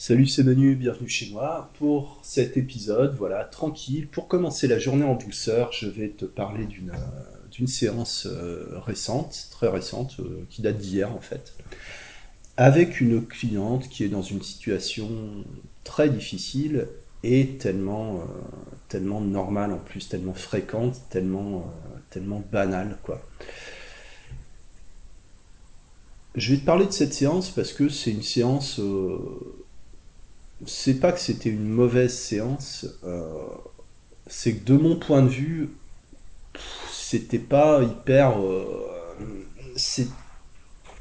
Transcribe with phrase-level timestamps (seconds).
[0.00, 1.72] Salut, c'est Manu, bienvenue chez moi.
[1.76, 6.66] Pour cet épisode, voilà, tranquille, pour commencer la journée en douceur, je vais te parler
[6.66, 11.52] d'une euh, séance euh, récente, très récente, euh, qui date d'hier en fait,
[12.56, 15.10] avec une cliente qui est dans une situation
[15.82, 16.86] très difficile
[17.24, 18.22] et tellement,
[18.88, 21.74] tellement normale en plus, tellement fréquente, tellement,
[22.10, 23.20] tellement banale, quoi.
[26.36, 28.80] Je vais te parler de cette séance parce que c'est une séance
[30.66, 33.22] c'est pas que c'était une mauvaise séance, euh,
[34.26, 35.70] c'est que de mon point de vue,
[36.92, 38.40] c'était pas hyper.
[38.40, 38.86] euh,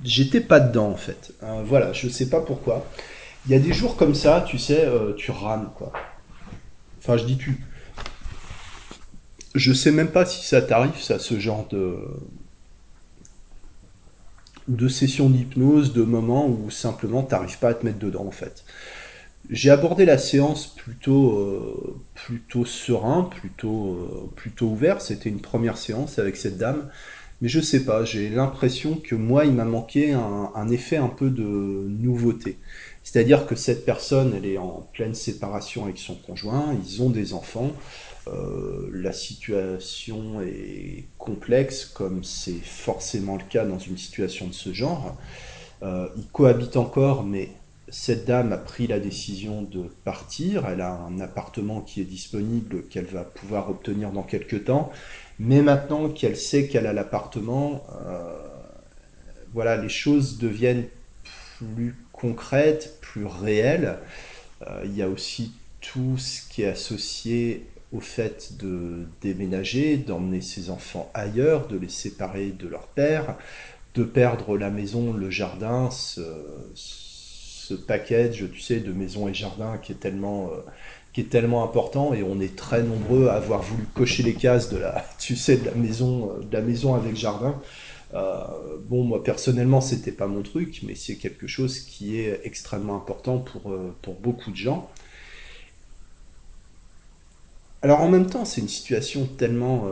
[0.03, 1.34] J'étais pas dedans en fait.
[1.43, 2.85] Euh, voilà, je sais pas pourquoi.
[3.45, 5.91] Il y a des jours comme ça, tu sais, tu rames quoi.
[6.99, 7.57] Enfin, je dis tu.
[9.55, 11.98] Je sais même pas si ça t'arrive, ça, ce genre de,
[14.67, 18.63] de session d'hypnose, de moments où simplement t'arrives pas à te mettre dedans en fait.
[19.49, 25.01] J'ai abordé la séance plutôt, euh, plutôt serein, plutôt, euh, plutôt ouvert.
[25.01, 26.89] C'était une première séance avec cette dame.
[27.39, 31.29] Mais je sais pas, j'ai l'impression que moi, il m'a manqué un, effet un peu
[31.29, 32.57] de nouveauté.
[33.04, 37.34] C'est-à-dire que cette personne, elle est en pleine séparation avec son conjoint, ils ont des
[37.34, 37.71] enfants,
[38.27, 44.73] euh, la situation est complexe, comme c'est forcément le cas dans une situation de ce
[44.73, 45.15] genre.
[45.84, 47.51] Ils cohabitent encore, mais
[47.90, 50.68] cette dame a pris la décision de partir.
[50.68, 54.91] Elle a un appartement qui est disponible, qu'elle va pouvoir obtenir dans quelques temps.
[55.40, 58.34] Mais maintenant qu'elle sait qu'elle a l'appartement, euh,
[59.54, 60.85] voilà, les choses deviennent
[61.57, 63.99] plus concrètes, plus réelles.
[64.63, 70.41] Euh, il y a aussi tout ce qui est associé au fait de déménager, d'emmener
[70.41, 73.38] ses enfants ailleurs, de les séparer de leur père,
[73.96, 75.90] de perdre la maison, le jardin,
[77.75, 80.62] package, tu sais, de maison et jardin qui est tellement, euh,
[81.13, 84.69] qui est tellement important et on est très nombreux à avoir voulu cocher les cases
[84.69, 87.59] de la, tu sais, de la maison, euh, de la maison avec jardin.
[88.13, 88.44] Euh,
[88.88, 93.39] bon, moi personnellement, c'était pas mon truc, mais c'est quelque chose qui est extrêmement important
[93.39, 94.89] pour, pour beaucoup de gens.
[97.81, 99.91] Alors en même temps, c'est une situation tellement,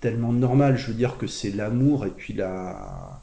[0.00, 0.78] tellement normale.
[0.78, 3.15] Je veux dire que c'est l'amour et puis la,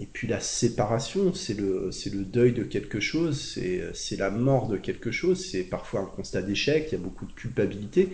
[0.00, 4.68] et puis la séparation, c'est le, le deuil de quelque chose, c'est, c'est la mort
[4.68, 8.08] de quelque chose, c'est parfois un constat d'échec, il y a beaucoup de culpabilité.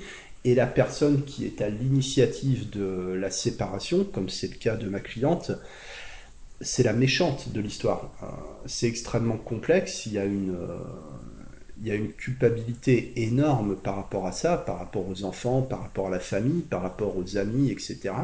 [0.44, 4.88] Et la personne qui est à l'initiative de la séparation, comme c'est le cas de
[4.88, 5.52] ma cliente,
[6.60, 8.10] c'est la méchante de l'histoire.
[8.22, 8.26] Euh,
[8.66, 10.78] C'est extrêmement complexe, il y a une, euh,
[11.80, 15.82] il y a une culpabilité énorme par rapport à ça, par rapport aux enfants, par
[15.82, 18.14] rapport à la famille, par rapport aux amis, etc.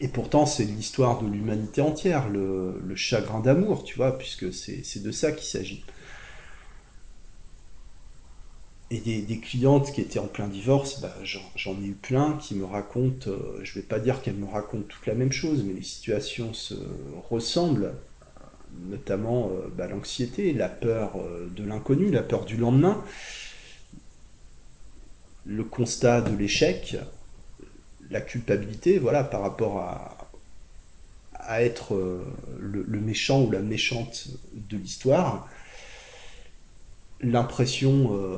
[0.00, 5.10] Et pourtant, c'est l'histoire de l'humanité entière, le, chagrin d'amour, tu vois, puisque c'est de
[5.10, 5.84] ça qu'il s'agit.
[8.90, 12.54] Et des, clientes qui étaient en plein divorce, bah, j'en j'en ai eu plein qui
[12.54, 15.74] me racontent, euh, je vais pas dire qu'elles me racontent toute la même chose, mais
[15.74, 16.74] les situations se
[17.28, 17.92] ressemblent,
[18.88, 23.04] notamment euh, bah, l'anxiété, la peur euh, de l'inconnu, la peur du lendemain,
[25.44, 26.96] le constat de l'échec,
[28.10, 30.14] la culpabilité, voilà, par rapport à,
[31.60, 32.22] être euh,
[32.60, 35.48] le, méchant ou la méchante de l'histoire,
[37.22, 38.36] l'impression euh,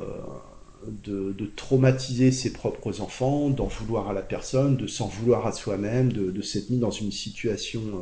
[0.87, 6.13] de, traumatiser ses propres enfants, d'en vouloir à la personne, de s'en vouloir à soi-même,
[6.13, 7.99] de, de s'être mis dans une situation euh,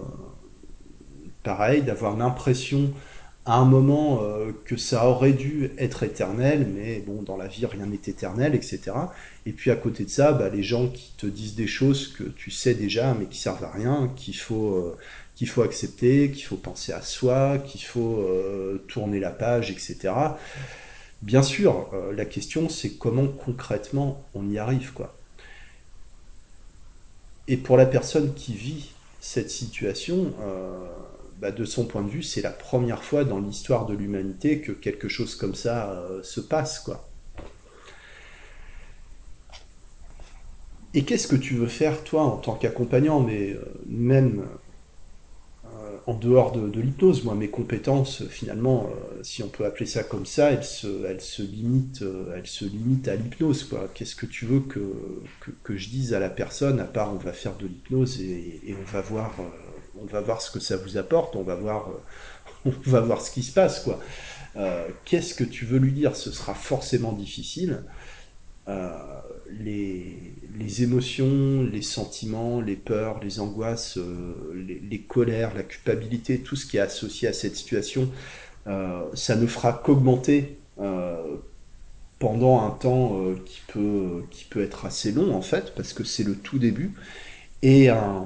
[1.42, 2.94] pareille, d'avoir l'impression
[3.50, 7.66] à un moment euh, que ça aurait dû être éternel, mais bon, dans la vie,
[7.66, 8.92] rien n'est éternel, etc.
[9.48, 12.24] Et puis à côté de ça, bah, les gens qui te disent des choses que
[12.26, 14.98] tu sais déjà, mais qui servent à rien, qu'il faut, euh,
[15.34, 20.14] qu'il faut accepter, qu'il faut penser à soi, qu'il faut euh, tourner la page, etc.
[21.24, 25.16] Bien sûr, la question c'est comment concrètement on y arrive, quoi.
[27.48, 30.34] Et pour la personne qui vit cette situation,
[31.40, 34.74] bah, de son point de vue, c'est la première fois dans l'histoire de l'humanité que
[34.74, 37.08] quelque chose comme ça euh, se passe, quoi.
[40.94, 44.48] Et qu'est-ce que tu veux faire, toi, en tant qu'accompagnant, mais euh, même
[45.66, 48.90] euh, en dehors de, l'hypnose, moi, mes compétences, finalement,
[49.22, 52.04] si on peut appeler ça comme ça, elles se, limitent,
[52.36, 53.88] elles se limitent à l'hypnose, quoi.
[53.94, 54.82] Qu'est-ce que tu veux que,
[55.64, 58.92] que, je dise à la personne, à part on va faire de l'hypnose et, on
[58.92, 59.36] va voir,
[60.02, 62.02] on va voir ce que ça vous apporte, on va voir, euh,
[62.86, 64.00] on va voir ce qui se passe, quoi.
[64.56, 66.16] Euh, qu'est-ce que tu veux lui dire?
[66.16, 67.84] Ce sera forcément difficile.
[68.68, 68.92] Euh,
[69.52, 73.98] les, les émotions, les sentiments, les peurs, les angoisses,
[74.54, 78.10] les, les colères, la culpabilité, tout ce qui est associé à cette situation,
[79.16, 80.60] ça ne fera qu'augmenter
[82.20, 86.24] pendant un temps qui, peut, qui peut être assez long en fait, parce que c'est
[86.24, 86.94] le tout début.
[87.64, 88.26] Et un,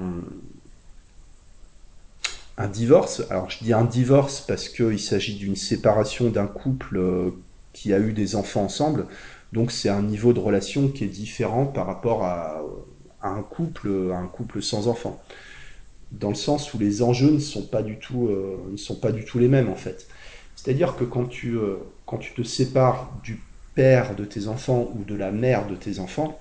[2.57, 7.31] un divorce, alors je dis un divorce parce qu'il s'agit d'une séparation d'un couple euh,
[7.73, 9.07] qui a eu des enfants ensemble,
[9.53, 12.61] donc c'est un niveau de relation qui est différent par rapport à,
[13.21, 15.21] un couple, sans enfants,
[16.11, 19.69] dans le sens où les enjeux ne sont pas du tout, euh, ne les mêmes
[19.69, 20.07] en fait.
[20.55, 23.41] C'est-à-dire que quand tu, euh, quand tu te sépares du
[23.75, 26.39] père de tes enfants ou de la mère de tes enfants,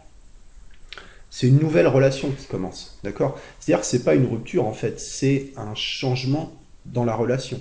[1.34, 3.40] c'est une nouvelle relation qui commence, d'accord?
[3.58, 6.52] C'est-à-dire que c'est pas une rupture en fait, c'est un changement
[6.84, 7.58] dans la relation.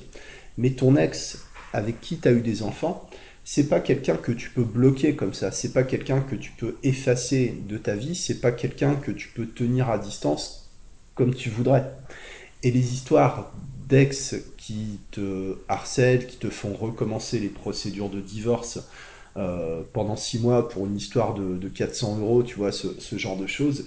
[0.57, 3.09] Mais ton ex avec qui tu as eu des enfants,
[3.45, 6.75] c'est pas quelqu'un que tu peux bloquer comme ça, c'est pas quelqu'un que tu peux
[6.83, 10.69] effacer de ta vie, c'est pas quelqu'un que tu peux tenir à distance
[11.15, 11.89] comme tu voudrais.
[12.63, 13.53] Et les histoires
[13.87, 18.79] d'ex qui te harcèlent, qui te font recommencer les procédures de divorce,
[19.37, 23.47] euh, pendant six mois pour une histoire de, 400 euros, tu vois, ce, genre de
[23.47, 23.85] choses.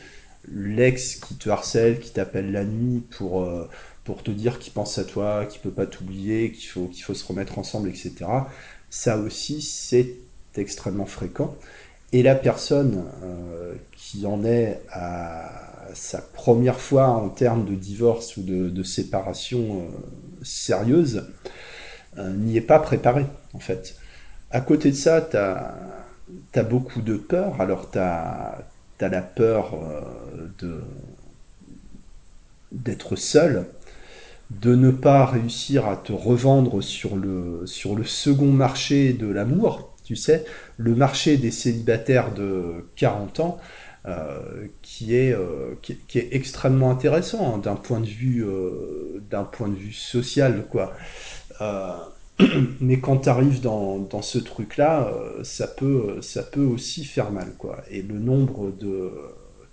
[0.50, 3.68] L'ex qui te harcèle, qui t'appelle la nuit pour, euh,
[4.04, 7.14] pour te dire qu'il pense à toi, qu'il peut pas t'oublier, qu'il faut, qu'il faut
[7.14, 8.14] se remettre ensemble, etc.
[8.88, 10.16] Ça aussi, c'est
[10.56, 11.54] extrêmement fréquent.
[12.12, 18.36] Et la personne euh, qui en est à sa première fois en termes de divorce
[18.36, 19.88] ou de, séparation
[20.42, 21.26] sérieuse,
[22.16, 23.96] n'y est pas préparée, en fait.
[24.54, 27.60] À côté de ça, tu as, beaucoup de peur.
[27.60, 28.64] Alors, tu as,
[29.00, 29.74] la peur
[30.62, 30.80] euh,
[32.70, 33.66] d'être seul,
[34.50, 39.92] de ne pas réussir à te revendre sur le, sur le second marché de l'amour,
[40.04, 40.44] tu sais,
[40.76, 43.58] le marché des célibataires de 40 ans,
[44.06, 48.46] euh, qui, est, euh, qui, est extrêmement intéressant hein, d'un point de vue
[49.50, 50.92] point de vue social quoi
[52.80, 57.52] mais quand tu arrives dans, ce truc-là, euh, ça peut, ça peut aussi faire mal.
[57.58, 57.82] Quoi.
[57.90, 59.10] Et le nombre de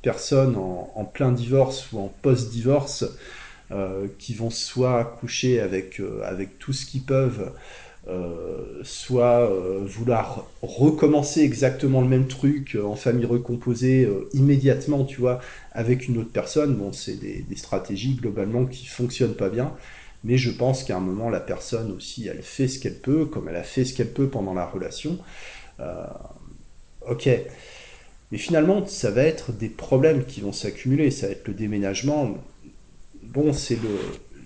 [0.02, 3.06] personnes en, plein divorce ou en post-divorce
[3.72, 7.52] euh, qui vont soit coucher avec, euh, avec tout ce qu'ils peuvent,
[8.84, 9.48] soit
[9.86, 15.40] vouloir recommencer exactement le même truc en famille recomposée immédiatement, tu vois,
[15.72, 19.72] avec une autre personne, bon, c'est des, des stratégies globalement qui fonctionnent pas bien.
[20.23, 23.50] Mais je pense qu'à un moment, la personne aussi, elle fait ce qu'elle peut, comme
[23.50, 25.18] elle a fait ce qu'elle peut pendant la relation.
[25.79, 26.06] Euh,
[27.09, 27.29] ok.
[28.31, 31.09] Mais finalement, ça va être des problèmes qui vont s'accumuler.
[31.09, 32.38] Ça va être le déménagement.
[33.23, 33.89] Bon, c'est le.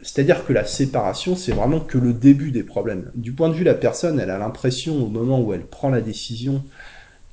[0.01, 3.11] C'est-à-dire que la séparation, c'est vraiment que le début des problèmes.
[3.15, 5.89] Du point de vue de la personne, elle a l'impression, au moment où elle prend
[5.89, 6.63] la décision,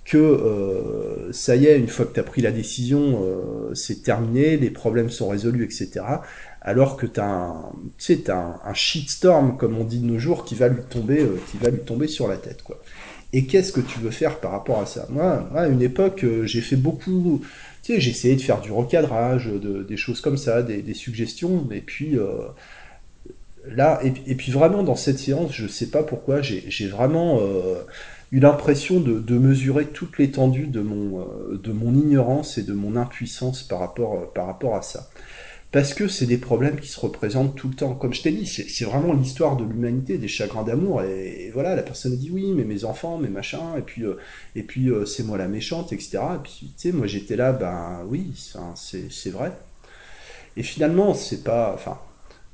[0.06, 4.02] que euh, ça y est, une fois que tu as pris la décision, euh, c'est
[4.02, 6.02] terminé, les problèmes sont résolus, etc
[6.64, 10.68] alors que tu as, un, un, shitstorm, comme on dit de nos jours, qui va
[10.68, 12.62] lui tomber, euh, qui va lui tomber sur la tête.
[12.62, 12.80] Quoi.
[13.32, 15.06] Et qu'est-ce que tu veux faire par rapport à ça?
[15.10, 17.42] Moi, à une époque, euh, j'ai fait beaucoup...
[17.82, 21.68] Tu sais, j'ai essayé de faire du recadrage, de, des choses comme ça, des, suggestions,
[21.72, 22.16] et puis...
[22.16, 22.28] Euh,
[23.66, 27.40] là, et, puis vraiment dans cette séance, je sais pas pourquoi, j'ai vraiment
[28.30, 32.96] eu l'impression de, de, mesurer toute l'étendue de mon, de mon ignorance et de mon
[32.96, 35.10] impuissance par rapport, par rapport à ça
[35.72, 37.94] parce que c'est des problèmes qui se représentent tout le temps.
[37.94, 41.02] Comme je t'ai dit, c'est vraiment l'histoire de l'humanité, des chagrins d'amour.
[41.02, 44.17] Et, voilà, la personne dit oui, mais mes enfants, mes machins, et puis, euh,
[44.55, 46.19] et puis euh, c'est moi la méchante, etc.
[46.34, 48.34] Et puis, tu sais, moi j'étais là, ben oui,
[48.74, 49.52] c'est vrai.
[50.58, 51.98] Et finalement, c'est pas, enfin,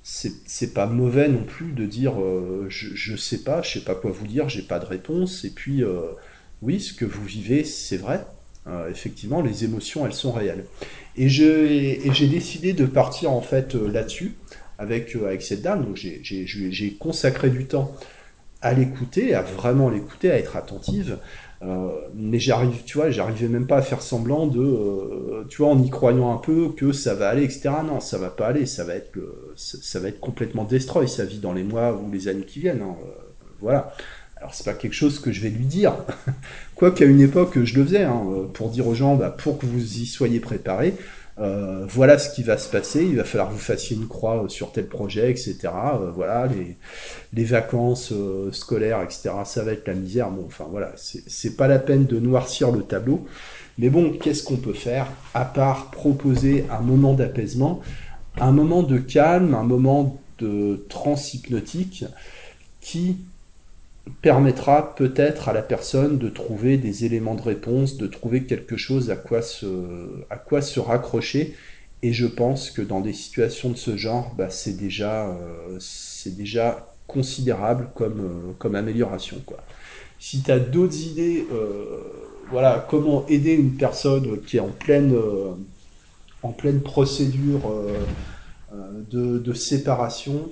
[0.04, 3.96] c'est pas mauvais non plus de dire euh, je, je sais pas, je sais pas
[3.96, 5.44] quoi vous dire, j'ai pas de réponse.
[5.44, 5.82] Et puis,
[6.62, 8.24] oui, ce que vous vivez, c'est vrai.
[8.90, 10.64] Effectivement, les émotions, elles sont réelles.
[11.18, 14.36] Et j'ai décidé de partir en fait euh, là-dessus
[14.78, 15.84] avec, euh, avec cette dame.
[15.84, 17.92] Donc j'ai consacré du temps
[18.62, 21.18] à l'écouter, à vraiment l'écouter, à être attentive.
[21.62, 25.82] Euh, mais j'arrive, tu vois, j'arrivais même pas à faire semblant de, tu vois, en
[25.82, 27.70] y croyant un peu que ça va aller, etc.
[27.84, 29.10] Non, ça va pas aller, ça va être,
[29.56, 32.82] ça, va être complètement destroy sa vie dans les mois ou les années qui viennent.
[32.82, 32.96] Hein.
[33.60, 33.92] voilà.
[34.38, 35.94] Alors c'est pas quelque chose que je vais lui dire,
[36.76, 38.22] quoi qu'à une époque je le faisais, hein,
[38.54, 40.94] pour dire aux gens, bah, pour que vous y soyez préparés,
[41.40, 44.44] euh, voilà ce qui va se passer, il va falloir que vous fassiez une croix
[44.44, 45.56] euh, sur tel projet, etc.
[45.64, 46.76] Euh, voilà, les,
[47.32, 48.12] les vacances
[48.52, 49.30] scolaires, etc.
[49.44, 50.30] Ça va être la misère.
[50.30, 53.26] Bon, enfin voilà, c'est pas la peine de noircir le tableau.
[53.78, 57.80] Mais bon, qu'est-ce qu'on peut faire à part proposer un moment d'apaisement,
[58.40, 62.04] un moment de calme, un moment de transhypnotique
[62.80, 63.18] qui
[64.22, 69.10] permettra peut-être à la personne de trouver des éléments de réponse, de trouver quelque chose
[69.10, 69.66] à quoi se,
[70.30, 71.54] à quoi se raccrocher.
[72.02, 75.78] Et je pense que dans des situations de ce genre, bah, c'est déjà, euh,
[76.26, 79.38] déjà considérable comme, comme amélioration.
[79.44, 79.58] Quoi.
[80.18, 81.46] Si tu as d'autres idées,
[82.50, 85.16] voilà, comment aider une personne qui est en pleine,
[86.42, 87.60] en pleine procédure
[89.10, 90.50] de, de, séparation,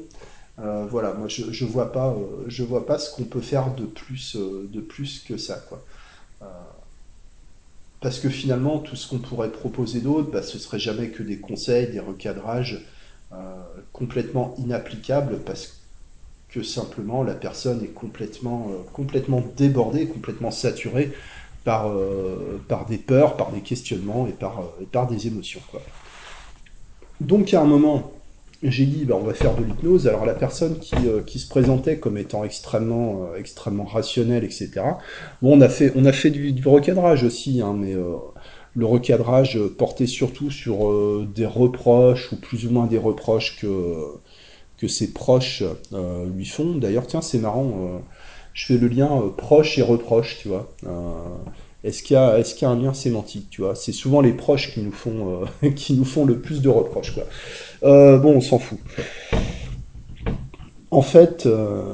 [0.58, 4.36] voilà, moi je, je vois pas, je vois pas ce qu'on peut faire de plus,
[4.36, 5.84] de plus que ça, quoi.
[8.00, 11.38] Parce que finalement, tout ce qu'on pourrait proposer d'autre, bah, ce serait jamais que des
[11.38, 12.86] conseils, des recadrages
[13.32, 13.36] euh,
[13.92, 15.80] complètement inapplicables parce
[16.48, 21.12] que simplement la personne est complètement, euh, complètement débordée, complètement saturée
[21.64, 25.60] par, euh, par des peurs, par des questionnements et par, par des émotions.
[25.70, 25.82] Quoi.
[27.20, 28.12] Donc à un moment,
[28.62, 30.06] j'ai dit bah, on va faire de l'hypnose.
[30.08, 34.70] Alors la personne qui, euh, qui, se présentait comme étant extrêmement, euh, extrêmement rationnelle, etc.
[35.42, 38.14] Bon, on a fait, on a fait du, recadrage aussi, hein, mais euh,
[38.75, 43.96] le recadrage portait surtout sur des reproches ou plus ou moins des reproches que
[44.76, 45.62] que ses proches
[46.34, 46.75] lui font.
[46.75, 48.02] D'ailleurs, tiens, c'est marrant.
[48.52, 50.70] je fais le lien proche et reproche, tu vois.
[51.87, 53.76] Est-ce qu'il y, a, un lien sémantique, tu vois?
[53.76, 55.45] C'est souvent les proches qui nous font,
[56.05, 57.14] font le plus de reproches.
[57.85, 58.81] Euh, bon, on s'en fout.
[60.90, 61.85] En fait, euh,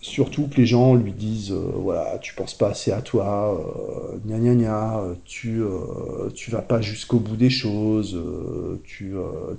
[0.00, 3.56] surtout que les gens lui disent euh, voilà, tu penses pas assez à toi,
[4.26, 5.62] gna gna tu,
[6.34, 8.20] tu vas pas jusqu'au bout des choses,
[8.82, 9.14] tu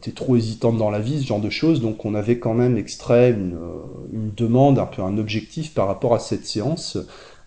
[0.05, 1.79] es trop hésitante dans la vie, ce genre de choses.
[1.79, 6.19] Donc, on avait quand même extrait une demande, un peu un objectif par rapport à
[6.19, 6.97] cette séance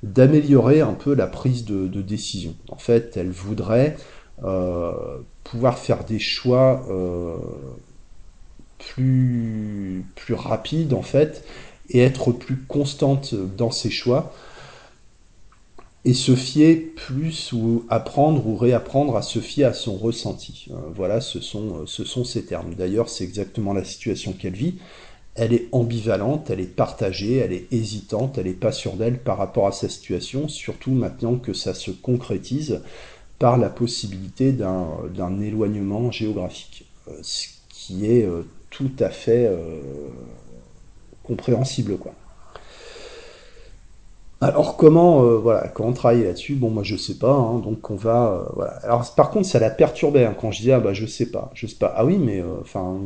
[0.02, 2.54] d'améliorer un peu la prise de, décision.
[2.68, 3.96] En fait, elle voudrait
[5.44, 6.86] pouvoir faire des choix
[8.78, 11.44] plus, plus rapide en fait
[11.90, 14.32] et être plus constante dans ses choix
[16.04, 20.68] et se fier plus ou apprendre ou réapprendre à se fier à son ressenti.
[20.70, 22.74] Euh, voilà, ce sont, ce sont ces termes.
[22.74, 24.76] D'ailleurs, c'est exactement la situation qu'elle vit.
[25.42, 29.38] Elle est ambivalente, elle est partagée, elle est hésitante, elle n'est pas sûre d'elle par
[29.38, 32.82] rapport à sa situation, surtout maintenant que ça se concrétise
[33.38, 39.80] par la possibilité d'un éloignement géographique, euh, ce qui est euh, tout à fait euh,
[41.24, 41.96] compréhensible.
[44.42, 46.54] Alors comment voilà comment travailler là-dessus?
[46.54, 48.72] Bon moi je sais pas hein, donc on va voilà.
[48.82, 51.50] Alors par contre ça la perturbait hein, quand je disais ah bah je sais pas
[51.54, 53.00] je sais pas ah oui mais enfin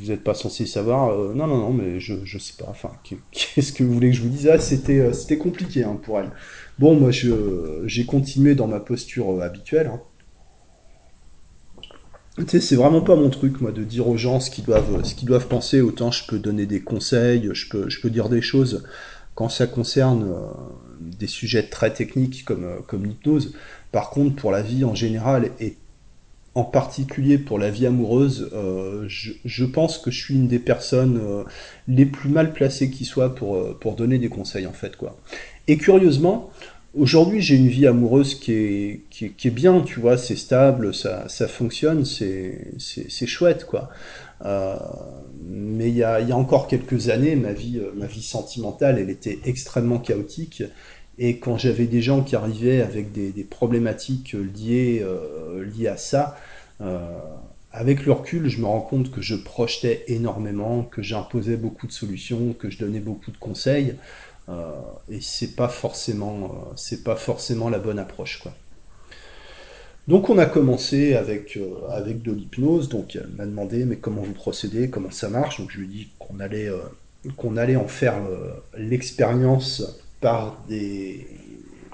[0.00, 2.92] vous n'êtes pas censé savoir non non non mais je je sais pas enfin
[3.32, 4.48] qu'est-ce que vous voulez que je vous dise?
[4.48, 6.30] Ah c'était c'était compliqué hein, pour elle.
[6.78, 9.90] Bon moi je j'ai continué dans ma posture habituelle
[12.44, 15.02] tu sais, c'est vraiment pas mon truc, moi, de dire aux gens ce qu'ils doivent,
[15.22, 15.80] doivent penser.
[15.80, 18.84] Autant je peux donner des conseils, je peux, je peux dire des choses
[19.34, 20.46] quand ça concerne euh,
[21.00, 23.54] des sujets très techniques comme, euh, comme l'hypnose.
[23.92, 25.76] Par contre, pour la vie en général et
[26.58, 31.20] en particulier pour la vie amoureuse, euh, je, pense que je suis une des personnes
[31.22, 31.44] euh,
[31.86, 35.16] les plus mal placées qui soit pour, euh, pour donner des conseils, en fait, quoi.
[35.68, 36.50] Et curieusement,
[36.98, 41.46] Aujourd'hui, j'ai une vie amoureuse qui est, qui bien, tu vois, c'est stable, ça, ça
[41.46, 43.90] fonctionne, c'est chouette, quoi.
[44.42, 49.10] Mais il y a, y a, encore quelques années, ma vie, ma vie sentimentale, elle
[49.10, 50.62] était extrêmement chaotique.
[51.18, 56.36] Et quand j'avais des gens qui arrivaient avec des, problématiques liées, euh, liées à ça,
[56.80, 56.98] euh,
[57.72, 61.92] avec le recul, je me rends compte que je projetais énormément, que j'imposais beaucoup de
[61.92, 63.94] solutions, que je donnais beaucoup de conseils.
[64.48, 64.72] Euh,
[65.10, 68.54] et c'est pas forcément, euh, c'est pas forcément la bonne approche, quoi.
[70.08, 74.22] Donc on a commencé avec, euh, avec de l'hypnose, donc elle m'a demandé mais comment
[74.22, 76.78] vous procédez, comment ça marche, donc je lui ai dit qu'on allait, euh,
[77.36, 81.26] qu'on allait en faire euh, l'expérience par des,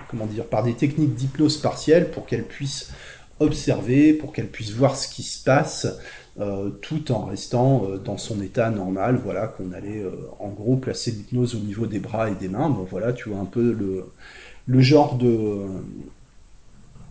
[0.09, 2.93] comment dire, par des techniques d'hypnose partielle pour qu'elle puisse
[3.41, 5.87] observer, pour qu'elle puisse voir ce qui se passe,
[6.41, 10.77] euh, tout en restant euh, dans son état normal, voilà, qu'on allait euh, en gros
[10.77, 12.69] placer l'hypnose au niveau des bras et des mains.
[12.69, 14.07] Bon, voilà, tu vois un peu le,
[14.67, 15.67] le genre de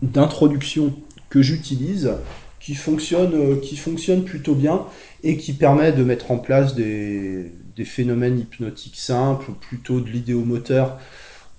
[0.02, 0.92] d'introduction
[1.30, 2.12] que j'utilise,
[2.60, 4.84] qui fonctionne, qui fonctionne plutôt bien
[5.22, 10.98] et qui permet de mettre en place des, des phénomènes hypnotiques simples, plutôt de l'idéomoteur.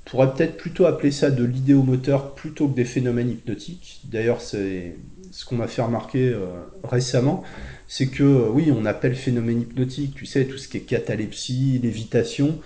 [0.05, 4.01] On pourrait peut-être plutôt appeler ça de l'idéomoteur plutôt que des phénomènes hypnotiques.
[4.05, 4.95] D'ailleurs, c'est
[5.35, 6.45] ce qu'on m'a fait remarquer euh,
[6.85, 7.43] récemment,
[7.89, 11.77] c'est que euh, oui, on appelle phénomène hypnotique, tu sais, tout ce qui est catalepsie,
[11.83, 12.61] lévitation,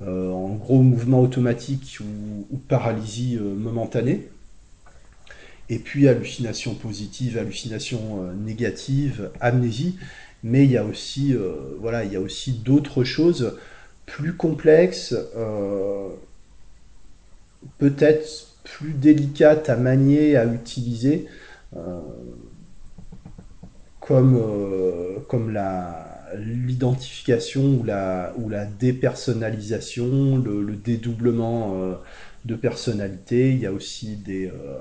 [0.00, 4.28] euh, en gros mouvement automatique ou, paralysie momentanée,
[5.68, 9.96] et puis hallucination positive, hallucination négative, amnésie,
[10.42, 13.58] mais il y a aussi, euh, voilà, il y a aussi d'autres choses
[14.06, 15.14] plus complexes,
[17.78, 21.26] peut-être plus délicates à manier, à utiliser,
[21.76, 22.00] euh,
[24.00, 31.94] comme, euh, comme la, l'identification ou la, ou la dépersonnalisation, le, le dédoublement euh,
[32.44, 33.50] de personnalité.
[33.50, 34.78] Il y a aussi des, euh,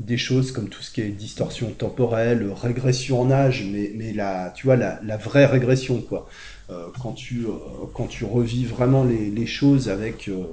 [0.00, 4.52] des choses comme tout ce qui est distorsion temporelle, régression en âge, mais, mais la,
[4.54, 6.28] tu vois, la, vraie régression, quoi.
[6.70, 7.50] Euh, quand, tu, euh,
[7.92, 10.44] quand tu revis vraiment les, les choses avec euh,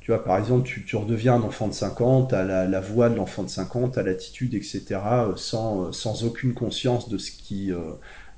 [0.00, 3.16] tu vois, par exemple, tu, redeviens un enfant de 50, à la, la voix de
[3.16, 5.00] l'enfant de 50, à l'attitude, etc.,
[5.34, 7.72] sans, sans aucune conscience de ce qui,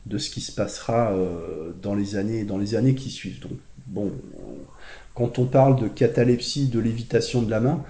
[0.06, 1.14] de ce qui se passera
[1.82, 3.40] dans les années, dans les années qui suivent.
[3.40, 3.52] Donc,
[3.87, 4.12] bon,
[5.14, 7.84] quand on parle de catalepsie, de lévitation de la main,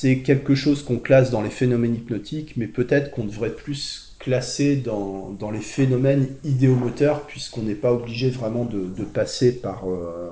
[0.00, 4.76] c'est quelque chose qu'on classe dans les phénomènes hypnotiques, mais peut-être qu'on devrait plus classer
[4.76, 10.30] dans, les phénomènes idéomoteurs, puisqu'on n'est pas obligé vraiment de, passer par, euh,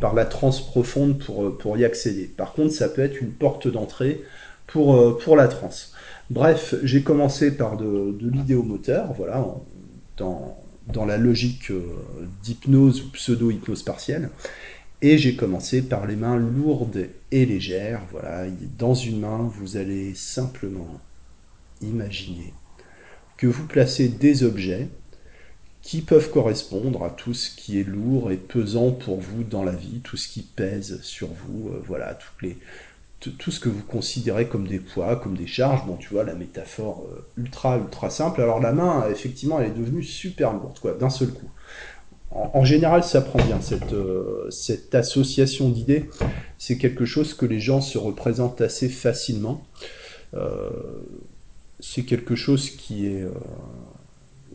[0.00, 2.26] par la transe profonde pour, pour y accéder.
[2.26, 4.20] Par contre, ça peut être une porte d'entrée
[4.66, 5.94] pour, euh, la transe.
[6.28, 9.46] Bref, j'ai commencé par de, l'idéomoteur, voilà,
[10.18, 10.58] dans,
[10.92, 11.80] dans la logique euh,
[12.42, 14.28] d'hypnose ou pseudo-hypnose partielle.
[15.02, 18.02] Et j'ai commencé par les mains lourdes et légères.
[18.10, 18.44] Voilà,
[18.78, 21.00] dans une main, vous allez simplement
[21.80, 22.52] imaginer
[23.36, 24.88] que vous placez des objets
[25.80, 29.72] qui peuvent correspondre à tout ce qui est lourd et pesant pour vous dans la
[29.72, 32.58] vie, tout ce qui pèse sur vous, euh, voilà, toutes les,
[33.18, 35.86] tout, ce que vous considérez comme des poids, comme des charges.
[35.86, 38.40] Bon, tu vois, la métaphore euh, ultra, ultra simple.
[38.42, 41.50] Alors la main, effectivement, elle est devenue super lourde, quoi, d'un seul coup.
[42.30, 46.08] En, général, ça prend bien, cette, euh, cette association d'idées.
[46.58, 49.64] C'est quelque chose que les gens se représentent assez facilement.
[50.34, 50.70] Euh,
[51.80, 53.32] c'est quelque chose qui est, euh,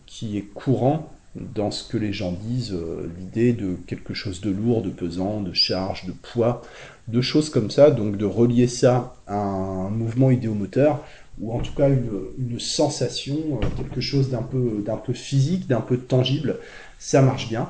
[0.06, 2.78] qui est courant dans ce que les gens disent,
[3.20, 6.62] l'idée de quelque chose de lourd, de pesant, de charge, de poids,
[7.10, 11.04] de choses comme ça, donc de relier ça à un mouvement idéomoteur,
[11.40, 15.82] ou en tout cas une, sensation, euh, quelque chose d'un peu, d'un peu physique, d'un
[15.82, 16.60] peu tangible,
[16.98, 17.70] ça marche bien.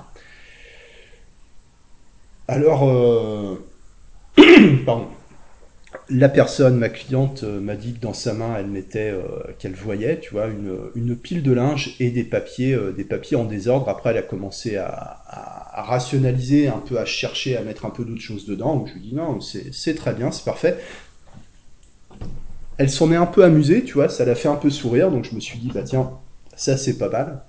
[2.47, 3.55] Alors, euh,
[4.85, 5.07] pardon,
[6.09, 9.15] la personne, ma cliente, euh, m'a dit que dans sa main, elle mettait,
[9.57, 13.45] qu'elle voyait, tu vois, une, une pile de linge et des papiers, des papiers en
[13.45, 13.89] désordre.
[13.89, 15.23] Après, elle a commencé à,
[15.81, 18.75] rationaliser, un peu à chercher, à mettre un peu d'autres choses dedans.
[18.75, 20.77] Donc, je lui dis non, c'est très bien, c'est parfait.
[22.77, 25.11] Elle s'en est un peu amusée, tu vois, ça l'a fait un peu sourire.
[25.11, 26.11] Donc, je me suis dit, bah tiens,
[26.55, 27.43] ça c'est pas mal.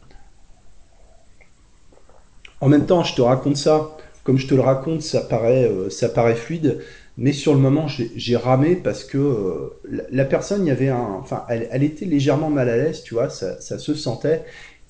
[2.61, 5.91] En même temps, je te raconte ça, comme je te le raconte, ça paraît, euh,
[5.91, 6.81] ça paraît fluide,
[7.19, 11.45] mais sur le moment, j'ai ramé parce que euh, la, personne, y avait un, enfin,
[11.49, 14.45] elle, était légèrement mal à l'aise, tu vois, ça, se sentait,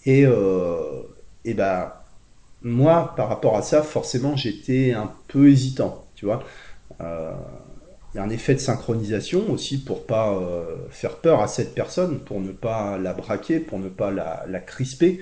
[0.05, 1.03] et, euh,
[1.45, 2.05] et bah,
[2.63, 6.43] moi, par rapport à ça, forcément, j'étais un peu hésitant, tu vois.
[8.19, 12.53] Un effet de synchronisation aussi pour pas euh, faire peur à cette personne, pour ne
[12.53, 15.21] pas la braquer, pour ne pas la, la crisper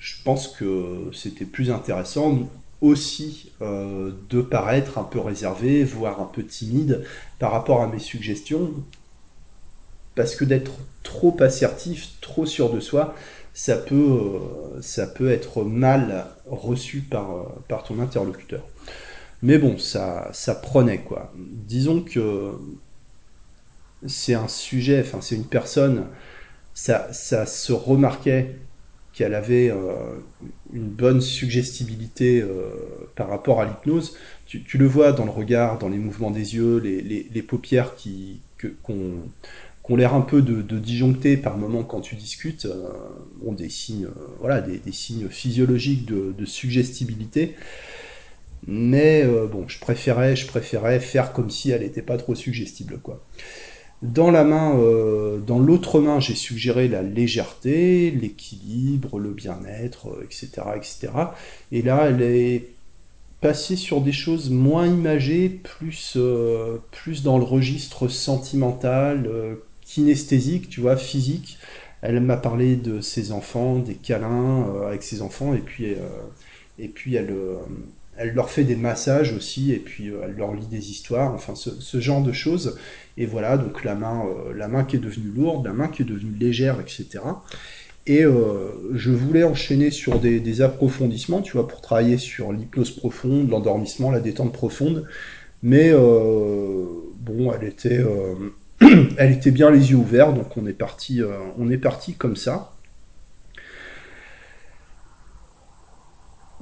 [0.00, 2.48] je pense que c'était plus intéressant
[2.80, 7.04] aussi euh, de paraître un peu réservé, voire un peu timide
[7.38, 8.72] par rapport à mes suggestions,
[10.14, 13.14] parce que d'être trop assertif, trop sûr de soi,
[13.52, 18.62] ça peut, euh, ça peut être mal reçu par, par ton interlocuteur.
[19.42, 21.32] Mais bon, ça, ça prenait quoi.
[21.36, 22.52] Disons que
[24.06, 26.06] c'est un sujet, enfin c'est une personne,
[26.74, 28.56] ça, ça se remarquait
[29.12, 30.20] qu'elle avait euh,
[30.72, 32.70] une bonne suggestibilité euh,
[33.16, 34.16] par rapport à l'hypnose.
[34.46, 38.40] Tu, le vois dans le regard, dans les mouvements des yeux, les, les, paupières qui
[38.82, 39.14] qu'on
[39.82, 42.90] qu'on l'air un peu de, disjoncter par moment quand tu discutes, euh,
[43.52, 47.56] des signes, euh, voilà, des, signes physiologiques de, de suggestibilité.
[48.66, 52.98] Mais euh, bon, je préférais, je préférais faire comme si elle n'était pas trop suggestible,
[52.98, 53.24] quoi.
[54.02, 60.24] Dans la main, euh, dans l'autre main, j'ai suggéré la légèreté, l'équilibre, le bien-être, euh,
[60.24, 61.08] etc., etc.
[61.70, 62.68] Et là, elle est
[63.42, 66.18] passée sur des choses moins imagées, plus,
[66.90, 69.30] plus dans le registre sentimental,
[69.82, 71.58] kinesthésique, tu vois, physique.
[72.02, 75.94] Elle m'a parlé de ses enfants, des câlins avec ses enfants, et puis,
[76.78, 77.34] et puis elle,
[78.20, 81.54] elle leur fait des massages aussi, et puis euh, elle leur lit des histoires, enfin
[81.54, 82.78] ce, genre de choses.
[83.16, 86.02] Et voilà, donc la main, euh, la main qui est devenue lourde, la main qui
[86.02, 87.24] est devenue légère, etc.
[88.06, 93.48] Et euh, je voulais enchaîner sur des, approfondissements, tu vois, pour travailler sur l'hypnose profonde,
[93.48, 95.06] l'endormissement, la détente profonde.
[95.62, 98.04] Mais bon, elle était,
[99.16, 101.20] elle était bien les yeux ouverts, donc on est parti,
[101.58, 102.72] on est parti comme ça.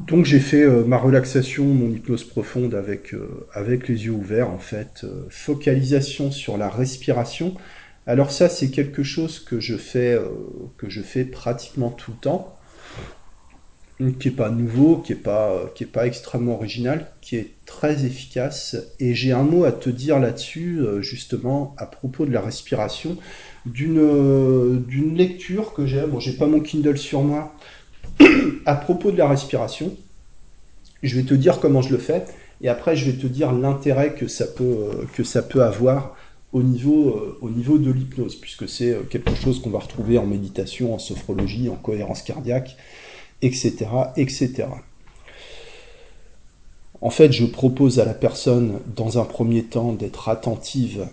[0.07, 4.51] Donc j'ai fait euh, ma relaxation, mon hypnose profonde avec, euh, avec les yeux ouverts
[4.51, 7.55] en fait, euh, focalisation sur la respiration.
[8.07, 10.19] Alors ça c'est quelque chose que je fais,
[10.79, 12.55] que je fais pratiquement tout le temps.
[14.21, 18.77] qui est pas nouveau, qui est pas, pas extrêmement original, qui est très efficace.
[19.01, 23.19] Et j'ai un mot à te dire là-dessus, justement, à propos de la respiration,
[23.67, 26.07] d'une d'une lecture que j'ai.
[26.07, 27.53] Bon, j'ai pas mon Kindle sur moi.
[28.67, 29.97] À propos de la respiration,
[31.03, 32.25] je vais te dire comment je le fais,
[32.61, 36.17] et après je vais te dire l'intérêt que ça peut euh, avoir
[36.53, 40.95] au niveau, au niveau de l'hypnose, puisque c'est quelque chose qu'on va retrouver en méditation,
[40.95, 42.77] en sophrologie, en cohérence cardiaque,
[43.43, 44.67] etc., etc.
[47.01, 51.07] En fait, je propose à la personne, dans un premier temps, d'être attentive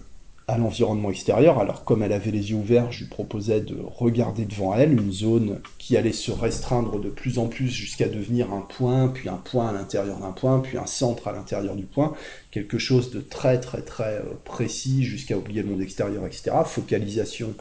[0.48, 1.60] à l'environnement extérieur.
[1.60, 5.12] Alors, comme elle avait les yeux ouverts, je lui proposais de regarder devant elle une
[5.12, 9.38] zone qui allait se restreindre de plus en plus jusqu'à devenir un point, puis un
[9.38, 12.14] point à l'intérieur d'un point, puis un centre à l'intérieur du point.
[12.52, 16.52] Quelque chose de très, très, très euh, précis jusqu'à oublier le monde extérieur, etc.
[16.66, 17.56] Focalisation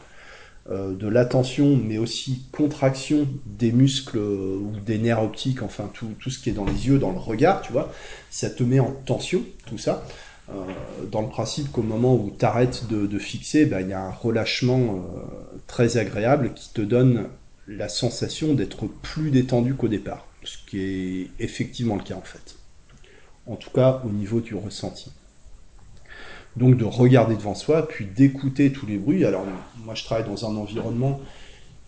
[0.69, 6.09] euh, de l'attention, mais aussi contraction des muscles euh, ou des nerfs optiques, enfin tout,
[6.19, 7.91] tout, ce qui est dans les yeux, dans le regard, tu vois,
[8.29, 10.03] ça te met en tension, tout ça.
[10.49, 10.53] Euh,
[11.11, 14.11] dans le principe qu'au moment où tu arrêtes de, fixer, ben, il y a un
[14.11, 15.03] relâchement
[15.67, 17.27] très agréable qui te donne
[17.67, 22.57] la sensation d'être plus détendu qu'au départ, ce qui est effectivement le cas en fait.
[23.47, 25.11] En tout cas au niveau du ressenti.
[26.55, 29.25] Donc de regarder devant soi, puis d'écouter tous les bruits.
[29.25, 29.45] Alors
[29.83, 31.19] moi je travaille dans un environnement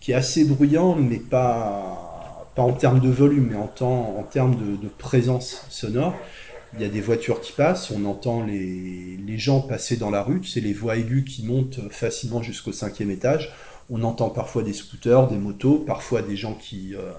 [0.00, 4.22] qui est assez bruyant, mais pas, pas en termes de volume, mais en, temps, en
[4.22, 6.14] termes de, présence sonore.
[6.74, 10.22] Il y a des voitures qui passent, on entend les, les gens passer dans la
[10.22, 13.50] rue, c'est les voix aiguës qui montent facilement jusqu'au cinquième étage.
[13.90, 17.12] On entend parfois des scooters, des motos, parfois des gens qui, euh,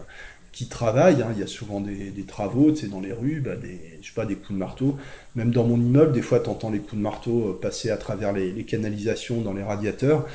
[0.51, 1.21] qui travaillent.
[1.23, 1.31] Hein.
[1.33, 4.25] Il y a souvent des, travaux, tu dans les rues, bah, des, je sais pas,
[4.25, 4.95] des coups de marteau.
[5.35, 7.97] Même dans mon immeuble, des fois, tu entends les coups de marteau euh, passer à
[7.97, 10.27] travers les, canalisations dans les radiateurs.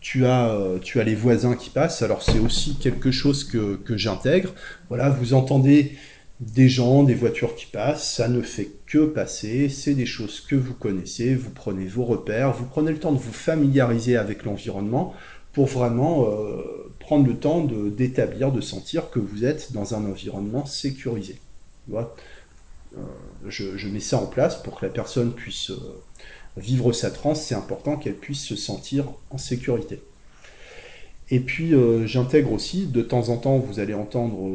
[0.00, 2.02] Tu as, euh, tu as les voisins qui passent.
[2.02, 4.54] Alors, c'est aussi quelque chose que, que j'intègre.
[4.88, 5.96] Voilà, vous entendez
[6.40, 10.56] des gens, des voitures qui passent, ça ne fait que passer, c'est des choses que
[10.56, 15.14] vous connaissez, vous prenez vos repères, vous prenez le temps de vous familiariser avec l'environnement
[15.52, 20.64] pour vraiment euh, prendre le temps d'établir, de, sentir que vous êtes dans un environnement
[20.64, 21.38] sécurisé.
[21.92, 22.02] Euh,
[23.46, 25.76] je, mets ça en place pour que la personne puisse euh,
[26.56, 30.00] vivre sa transe, c'est important qu'elle puisse se sentir en sécurité.
[31.32, 31.74] Et puis
[32.06, 34.50] j'intègre aussi, de temps en temps, vous allez entendre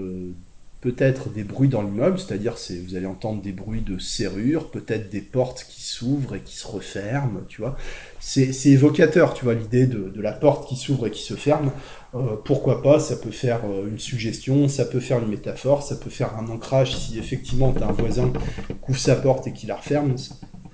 [0.86, 5.10] peut-être des bruits dans l'immeuble, c'est-à-dire c'est, vous allez entendre des bruits de serrure, peut-être
[5.10, 7.76] des portes qui s'ouvrent et qui se referment, tu vois.
[8.20, 11.72] C'est, évocateur, tu vois, l'idée de, la porte qui s'ouvre et qui se ferme.
[12.14, 15.96] Euh, pourquoi pas, ça peut faire euh, une suggestion, ça peut faire une métaphore, ça
[15.96, 18.32] peut faire un ancrage si effectivement as un voisin
[18.68, 20.14] qui ouvre sa porte et qui la referme.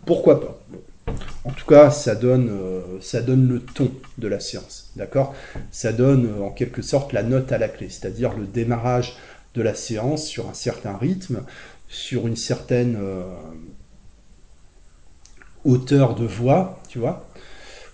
[0.05, 0.61] Pourquoi pas
[1.43, 5.33] en tout cas, ça donne, euh, ça donne le ton de la séance, d'accord?
[5.71, 9.15] Ça donne en quelque sorte la note à la clé, c'est-à-dire le démarrage
[9.53, 11.43] de la séance sur un certain rythme,
[11.87, 13.23] sur une certaine euh,
[15.65, 17.27] hauteur de voix, tu vois,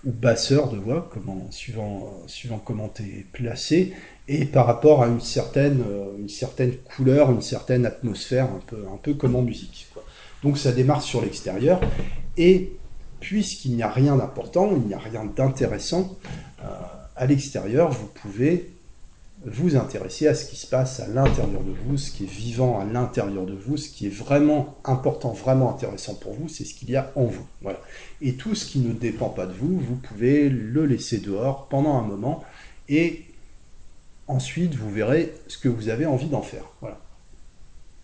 [0.04, 2.22] ou basseur de voix, comment, suivant,
[2.64, 3.92] comment tu es placé,
[4.28, 9.14] et par rapport à une certaine, euh, une certaine couleur, une certaine atmosphère, un peu,
[9.14, 9.88] comme en musique.
[10.42, 11.80] Donc ça démarre sur l'extérieur,
[12.36, 12.76] et
[13.18, 16.16] puisqu'il n'y a rien d'important, il n'y a rien d'intéressant,
[16.62, 16.68] euh,
[17.16, 18.70] à l'extérieur, vous pouvez
[19.44, 22.80] vous intéresser à ce qui se passe à l'intérieur de vous, ce qui est vivant
[22.80, 26.74] à l'intérieur de vous, ce qui est vraiment important, vraiment intéressant pour vous, c'est ce
[26.74, 27.46] qu'il y a en vous.
[28.20, 31.96] Et tout ce qui ne dépend pas de vous, vous pouvez le laisser dehors pendant
[31.96, 32.44] un moment
[32.88, 33.26] et
[34.26, 36.64] ensuite vous verrez ce que vous avez envie d'en faire.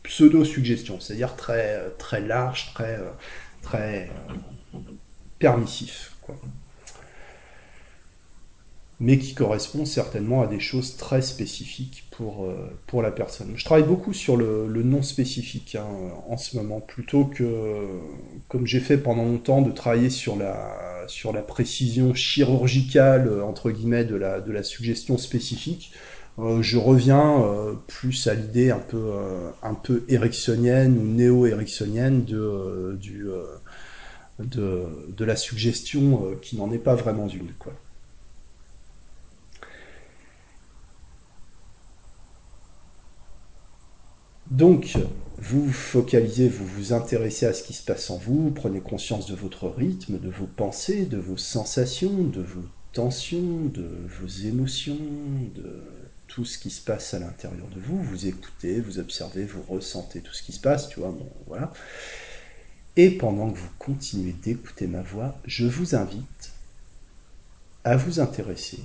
[0.05, 3.01] Pseudo-suggestion, c'est-à-dire très, très large, très,
[3.63, 4.11] très
[5.39, 6.17] permissif.
[6.23, 6.39] Quoi
[9.05, 12.55] mais qui correspond certainement à des choses très spécifiques pour, euh,
[12.87, 13.53] pour la personne.
[13.55, 15.87] Je travaille beaucoup sur le, non spécifique hein,
[16.27, 17.87] en ce moment, plutôt que,
[18.49, 24.07] comme j'ai fait pendant longtemps, de travailler sur la, sur la précision chirurgicale, entre guillemets,
[24.07, 25.93] de la, de la suggestion spécifique.
[26.39, 29.13] Euh, je reviens euh, plus à l'idée un peu,
[29.63, 33.27] un peu ou néo-ericksonienne de, du,
[34.39, 37.53] de la suggestion qui n'en est pas vraiment une.
[37.59, 37.75] Quoi.
[44.51, 44.99] Donc,
[45.39, 49.35] vous focalisez, vous vous intéressez à ce qui se passe en vous, prenez conscience de
[49.35, 53.89] votre rythme, de vos pensées, de vos sensations, de vos tensions, de
[54.21, 54.99] vos émotions,
[55.55, 55.83] de
[56.29, 58.03] tout ce qui se passe à l'intérieur de vous.
[58.03, 61.73] Vous écoutez, vous observez, vous ressentez tout ce qui se passe, tu vois, bon, voilà.
[62.97, 66.53] Et pendant que vous continuez d'écouter ma voix, je vous invite
[67.83, 68.79] à vous intéresser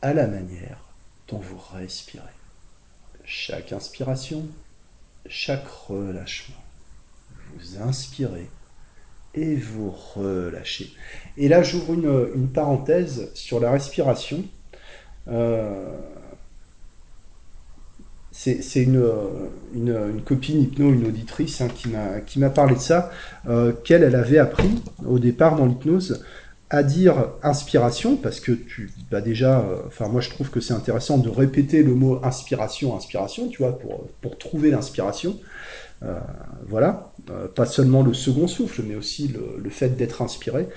[0.00, 0.78] à la manière
[1.28, 2.24] dont vous respirez
[3.24, 4.48] chaque inspiration,
[5.28, 6.56] chaque relâchement.
[7.58, 8.48] Vous inspirez
[9.34, 10.92] et vous relâchez.
[11.36, 14.44] Et là, j'ouvre une, parenthèse sur la respiration.
[15.28, 15.98] Euh,
[18.32, 19.02] c'est une,
[19.74, 21.68] une, copine hypno, une auditrice hein,
[22.26, 23.10] qui m'a parlé de ça,
[23.48, 26.22] euh, qu'elle elle avait appris au départ dans l'hypnose
[26.70, 30.74] à dire inspiration, parce que tu vas déjà, euh, enfin moi je trouve que c'est
[30.74, 35.38] intéressant de répéter le mot inspiration, inspiration, tu vois, pour, pour trouver l'inspiration.
[36.02, 36.18] Euh,
[36.68, 40.68] voilà, euh, pas seulement le second souffle, mais aussi le, le fait d'être inspiré,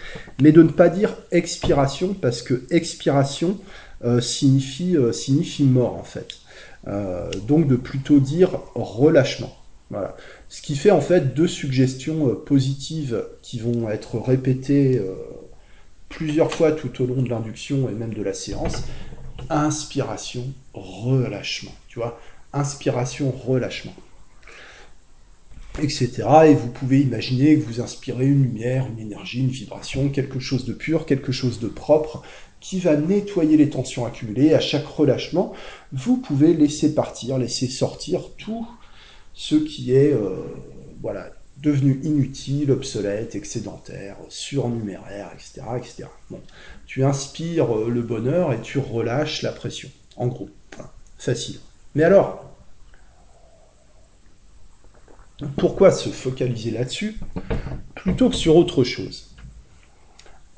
[0.41, 3.57] mais de ne pas dire expiration, parce que expiration
[4.21, 6.35] signifie, signifie mort en fait.
[7.49, 9.53] donc de plutôt dire relâchement.
[9.89, 10.15] Voilà.
[10.47, 15.01] Ce qui fait en fait deux suggestions positives qui vont être répétées
[16.09, 18.83] plusieurs fois tout au long de l'induction et même de la séance.
[19.49, 21.71] Inspiration, relâchement.
[21.87, 22.19] Tu vois,
[22.51, 23.95] inspiration, relâchement.
[25.81, 26.23] Etc.
[26.47, 30.65] Et vous pouvez imaginer que vous inspirez une lumière, une énergie, une vibration, quelque chose
[30.65, 32.21] de pur, quelque chose de propre,
[32.59, 34.53] qui va nettoyer les tensions accumulées.
[34.53, 35.53] À chaque relâchement,
[35.93, 38.67] vous pouvez laisser partir, laisser sortir tout
[39.33, 40.35] ce qui est euh,
[41.01, 45.61] voilà, devenu inutile, obsolète, excédentaire, surnuméraire, etc.
[45.77, 46.03] etc.
[46.87, 49.89] Tu inspires euh, le bonheur et tu relâches la pression.
[50.15, 50.49] En gros,
[51.17, 51.59] facile.
[51.95, 52.45] Mais alors,
[55.57, 57.17] pourquoi se focaliser là-dessus
[57.95, 59.35] plutôt que sur autre chose?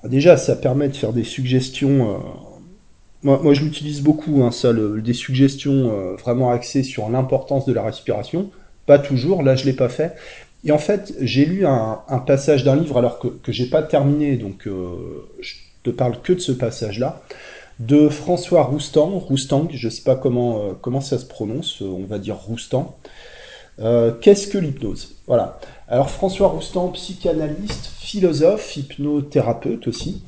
[0.03, 2.15] Déjà, ça permet de faire des suggestions.
[2.15, 2.17] Euh,
[3.23, 7.83] moi, je l'utilise beaucoup, hein, ça, des suggestions euh, vraiment axées sur l'importance de la
[7.83, 8.49] respiration.
[8.87, 10.15] Pas toujours, là je l'ai pas fait,
[10.63, 14.37] et en fait, j'ai lu un, passage d'un livre, alors que, que j'ai pas terminé,
[14.37, 17.21] donc euh, je te parle que de ce passage-là,
[17.79, 22.19] de François Roustan, Roustang, je sais pas comment, euh, comment ça se prononce, on va
[22.19, 22.95] dire Roustan.
[23.79, 25.15] Euh, qu'est-ce que l'hypnose?
[25.25, 25.59] Voilà.
[25.87, 30.21] Alors François Roustan, psychanalyste, philosophe, hypnothérapeute aussi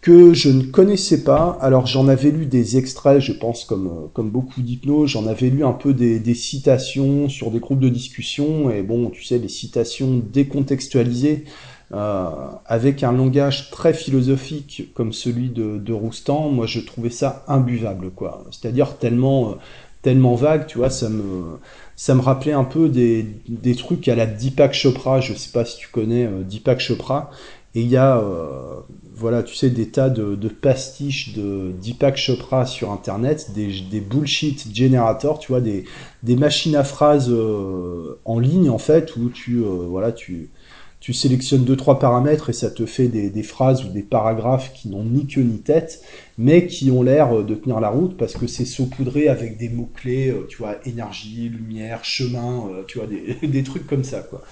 [0.00, 1.58] que je ne connaissais pas.
[1.60, 5.64] Alors j'en avais lu des extraits, je pense comme comme beaucoup d'hypnose, j'en avais lu
[5.64, 9.48] un peu des, des, citations sur des groupes de discussion et bon, tu sais, les
[9.48, 11.44] citations décontextualisées
[11.92, 12.28] euh,
[12.66, 18.10] avec un langage très philosophique comme celui de, de Roustan, moi je trouvais ça imbuvable
[18.10, 18.44] quoi.
[18.50, 19.56] C'est-à-dire tellement
[20.02, 21.58] tellement vague, tu vois, ça me
[21.96, 25.64] ça me rappelait un peu des, des trucs à la Deepak Chopra, je sais pas
[25.64, 27.30] si tu connais euh, Deepak Chopra,
[27.78, 28.80] et il y a euh,
[29.14, 35.38] voilà, tu sais, des tas de, pastiches de Deepak Chopra sur Internet, des, bullshit generators,
[35.38, 35.84] tu vois, des,
[36.24, 40.50] des machines à phrases euh, en ligne, en fait, où tu, euh, voilà, tu,
[40.98, 44.88] tu sélectionnes deux trois paramètres et ça te fait des, phrases ou des paragraphes qui
[44.88, 46.02] n'ont ni queue ni tête,
[46.36, 49.90] mais qui ont l'air de tenir la route parce que c'est saupoudré avec des mots
[49.94, 54.42] clés, euh, tu vois, énergie, lumière, chemin, tu vois, des, des trucs comme ça, quoi.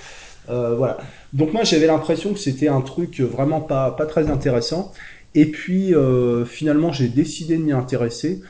[0.48, 0.98] Euh, voilà.
[1.32, 4.92] Donc moi j'avais l'impression que c'était un truc vraiment pas, pas très intéressant.
[5.34, 8.42] Et puis euh, finalement j'ai décidé de m'y intéresser.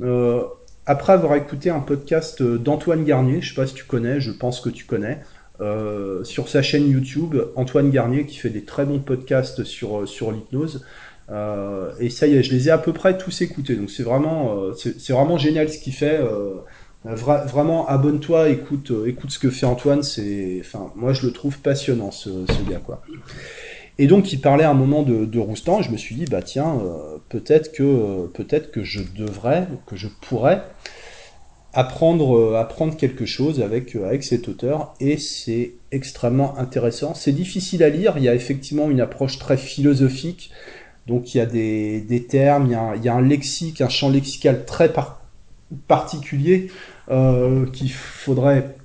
[0.00, 0.42] Euh,
[0.86, 4.60] après avoir écouté un podcast d'Antoine Garnier, je sais pas si tu connais, je pense
[4.60, 5.20] que tu connais,
[6.24, 10.84] sur sa chaîne YouTube, Antoine Garnier qui fait des très bons podcasts sur, sur l'hypnose.
[12.00, 13.76] et ça y est, je les ai à peu près tous écoutés.
[13.76, 16.18] Donc c'est vraiment, c'est vraiment génial ce qu'il fait.
[17.06, 20.02] Euh, vraiment, abonne-toi, écoute, euh, écoute ce que fait Antoine.
[20.02, 23.02] C'est, enfin, moi je le trouve passionnant ce, ce, gars, quoi.
[23.98, 25.82] Et donc il parlait à un moment de, de Roustan.
[25.82, 30.08] Je me suis dit, bah tiens, euh, peut-être que, peut-être que je devrais, que je
[30.08, 30.62] pourrais
[31.74, 34.94] apprendre, apprendre quelque chose avec, avec cet auteur.
[35.00, 37.14] Et c'est extrêmement intéressant.
[37.14, 38.14] C'est difficile à lire.
[38.16, 40.50] Il y a effectivement une approche très philosophique.
[41.08, 43.22] Donc il y a des, des termes, il y a, un, il y a un
[43.22, 44.92] lexique, un champ lexical très
[45.88, 46.70] particulier
[47.10, 48.76] euh, qu'il faudrait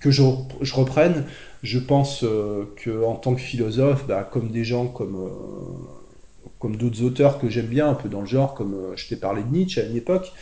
[0.00, 0.22] que je,
[0.62, 1.24] je, reprenne.
[1.62, 6.76] Je pense euh, que en tant que philosophe, bah, comme des gens comme euh, comme
[6.76, 9.42] d'autres auteurs que j'aime bien, un peu dans le genre, comme euh, je t'ai parlé
[9.42, 10.32] de Nietzsche à une époque,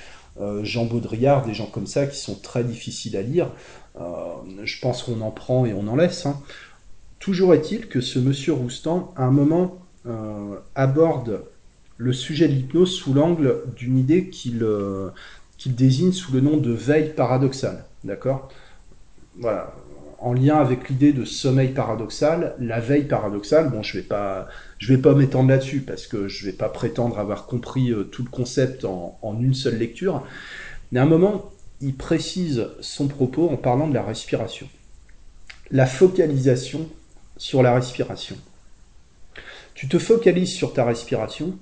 [0.62, 3.52] Jean Baudrillard, des gens comme ça qui sont très difficiles à lire.
[4.64, 6.26] je pense qu'on en prend et on en laisse.
[6.26, 6.40] Hein.
[7.20, 9.78] Toujours est-il que ce monsieur Roustan, à un moment,
[10.74, 11.44] aborde
[11.98, 14.66] le sujet de l'hypnose sous l'angle d'une idée qu'il
[15.64, 17.86] qu'il désigne sous le nom de veille paradoxale.
[18.04, 18.50] D'accord?
[19.38, 19.72] Voilà.
[20.18, 24.46] En lien avec l'idée de sommeil paradoxal, la veille paradoxale, bon, je vais pas,
[24.78, 28.22] je vais pas m'étendre là-dessus parce que je vais pas prétendre avoir compris euh, tout
[28.22, 30.22] le concept en, en une seule lecture.
[30.92, 31.50] Mais à un moment,
[31.80, 34.68] il précise son propos en parlant de la respiration.
[35.70, 36.90] La focalisation
[37.38, 38.36] sur la respiration.
[39.72, 41.56] Tu te focalises sur ta respiration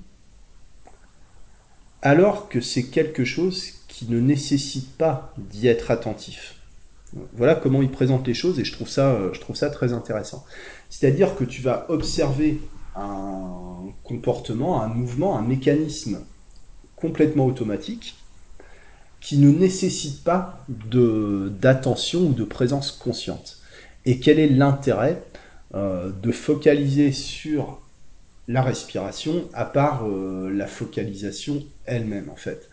[2.02, 6.56] alors que c'est quelque chose qui ne nécessite pas d'y être attentif.
[7.34, 10.46] Voilà comment il présente les choses et je trouve ça, je trouve ça très intéressant.
[10.88, 12.58] C'est-à-dire que tu vas observer
[12.96, 16.20] un comportement, un mouvement, un mécanisme
[16.96, 18.16] complètement automatique
[19.20, 23.58] qui ne nécessite pas d'attention ou de présence consciente.
[24.06, 25.22] Et quel est l'intérêt
[25.74, 27.82] euh, de focaliser sur
[28.48, 32.70] la respiration à part euh, la focalisation elle-même en fait?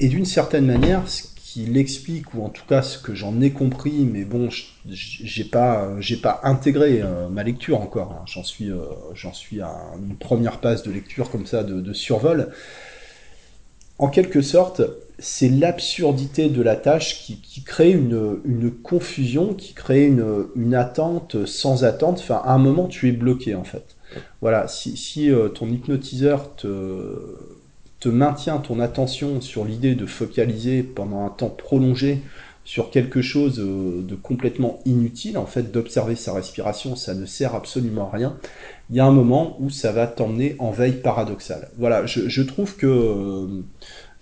[0.00, 3.52] Et d'une certaine manière, ce qui l'explique, ou en tout cas ce que j'en ai
[3.52, 4.48] compris, mais bon,
[4.88, 8.24] j'ai pas, j'ai pas intégré euh, ma lecture encore, hein.
[8.26, 8.70] j'en suis,
[9.14, 12.50] j'en suis à une première passe de lecture comme ça de, survol.
[13.98, 14.82] En quelque sorte,
[15.20, 22.18] c'est l'absurdité de la tâche qui, crée une, confusion, qui crée une, attente sans attente.
[22.18, 23.96] Enfin, à un moment, tu es bloqué en fait.
[24.40, 26.68] Voilà, si, euh, ton hypnotiseur te,
[28.04, 32.20] te maintient ton attention sur l'idée de focaliser pendant un temps prolongé
[32.62, 37.54] sur quelque chose euh, de complètement inutile, en fait, d'observer sa respiration, ça ne sert
[37.54, 38.36] absolument à rien.
[38.90, 41.70] Il y a un moment où ça va t'emmener en veille paradoxale.
[41.78, 43.62] Voilà, je, trouve que euh,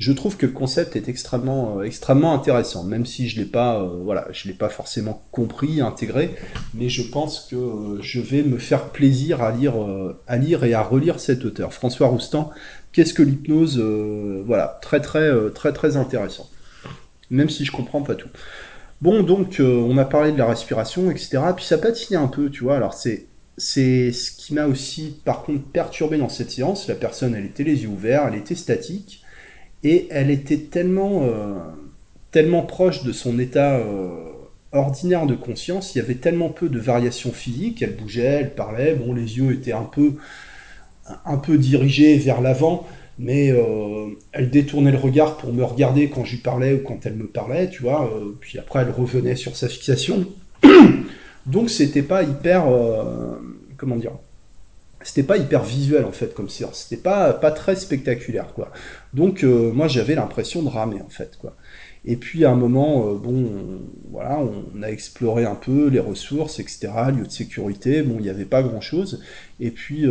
[0.02, 3.50] je trouve que le concept est extrêmement euh, intéressant, même si je l'ai
[4.32, 6.34] je l'ai pas forcément compris, intégré,
[6.74, 11.44] mais je pense que je vais me faire plaisir à lire et à relire cet
[11.44, 12.50] auteur, François Roustan.
[12.92, 13.78] Qu'est-ce que l'hypnose
[14.46, 16.48] Voilà, très intéressant
[17.32, 18.28] même si je comprends pas tout.
[19.00, 21.38] Bon, donc euh, on a parlé de la respiration, etc.
[21.56, 22.76] Puis ça patine un peu, tu vois.
[22.76, 23.26] Alors c'est
[23.58, 26.86] ce qui m'a aussi, par contre, perturbé dans cette séance.
[26.86, 29.21] La personne, elle était les yeux ouverts, elle était statique,
[29.84, 31.54] et elle était tellement euh,
[32.30, 34.08] tellement proche de son état euh,
[34.72, 35.94] ordinaire de conscience.
[35.94, 37.82] Il y avait tellement peu de variations physiques.
[37.82, 38.94] Elle bougeait, elle parlait.
[38.94, 40.14] Bon, les yeux étaient un peu
[41.26, 42.86] un peu dirigés vers l'avant
[43.18, 47.04] mais euh, elle détournait le regard pour me regarder quand je lui parlais ou quand
[47.04, 50.26] elle me parlait, tu vois, puis après elle revenait sur sa fixation.
[51.46, 52.64] Donc c'était pas hyper,
[53.76, 54.12] comment dire,
[55.04, 58.70] c'était pas hyper visuel en fait comme séance, c'était pas, pas très spectaculaire quoi.
[59.14, 61.56] Donc moi j'avais l'impression de ramer en fait quoi.
[62.04, 66.88] Et puis à un moment, bon, voilà, on a exploré un peu les ressources, etc.,
[67.16, 68.02] lieu de sécurité.
[68.02, 69.22] Bon, il n'y avait pas grand-chose.
[69.60, 70.08] Et puis,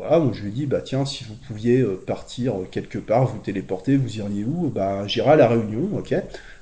[0.00, 2.98] voilà, donc je lui ai dit, bah tiens, si vous pouviez euh, partir euh, quelque
[2.98, 4.70] part, vous téléporter, vous iriez où?
[4.70, 6.14] Bah j'irai à la Réunion, ok.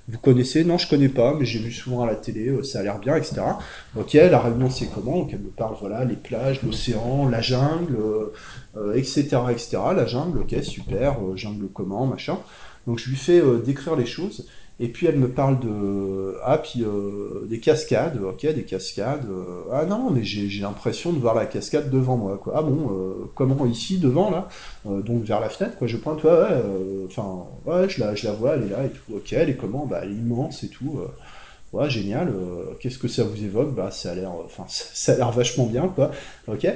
[0.08, 0.64] Vous connaissez?
[0.64, 2.98] Non, je connais pas, mais j'ai vu souvent à la télé, euh, ça a l'air
[2.98, 3.42] bien, etc.
[3.96, 5.18] Ok, la Réunion c'est comment?
[5.18, 7.96] Donc elle me parle, voilà, les plages, l'océan, la jungle,
[8.94, 9.78] etc., etc.
[9.94, 12.38] La jungle, ok, super, jungle comment, machin.
[12.86, 14.46] Donc je lui fais décrire les choses.
[14.80, 19.26] Et puis elle me parle de ah puis euh, des cascades, ok des cascades.
[19.28, 22.52] Euh, ah non mais j'ai l'impression de voir la cascade devant moi quoi.
[22.56, 24.48] Ah bon euh, comment ici devant là?
[24.84, 25.88] Donc vers la fenêtre quoi.
[25.88, 26.62] Je pointe ouais ouais
[27.06, 29.14] enfin ouais je la je la vois elle est là et tout.
[29.16, 29.84] Ok elle est comment?
[29.84, 31.00] Bah elle est immense et tout
[31.72, 33.74] ouais, génial, euh, qu'est-ce que ça vous évoque?
[33.74, 36.10] Bah, ça a l'air, enfin, ça a l'air vachement bien, quoi.
[36.46, 36.66] Ok.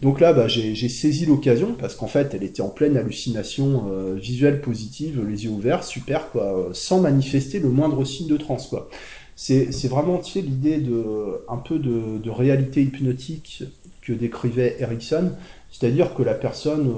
[0.00, 4.14] Donc là, bah, j'ai saisi l'occasion parce qu'en fait, elle était en pleine hallucination euh,
[4.14, 8.66] visuelle positive, les yeux ouverts, super, quoi, euh, sans manifester le moindre signe de transe,
[8.66, 8.88] quoi.
[9.34, 13.64] C'est vraiment, tu l'idée de un peu de, réalité hypnotique
[14.02, 15.32] que décrivait Erickson,
[15.70, 16.92] c'est-à-dire que la personne,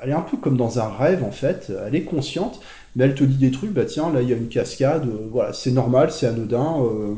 [0.00, 2.60] elle est un peu comme dans un rêve en fait, elle est consciente,
[2.96, 5.28] mais elle te dit des trucs, bah tiens, là il y a une cascade, euh,
[5.30, 7.14] voilà, c'est normal, c'est anodin, euh,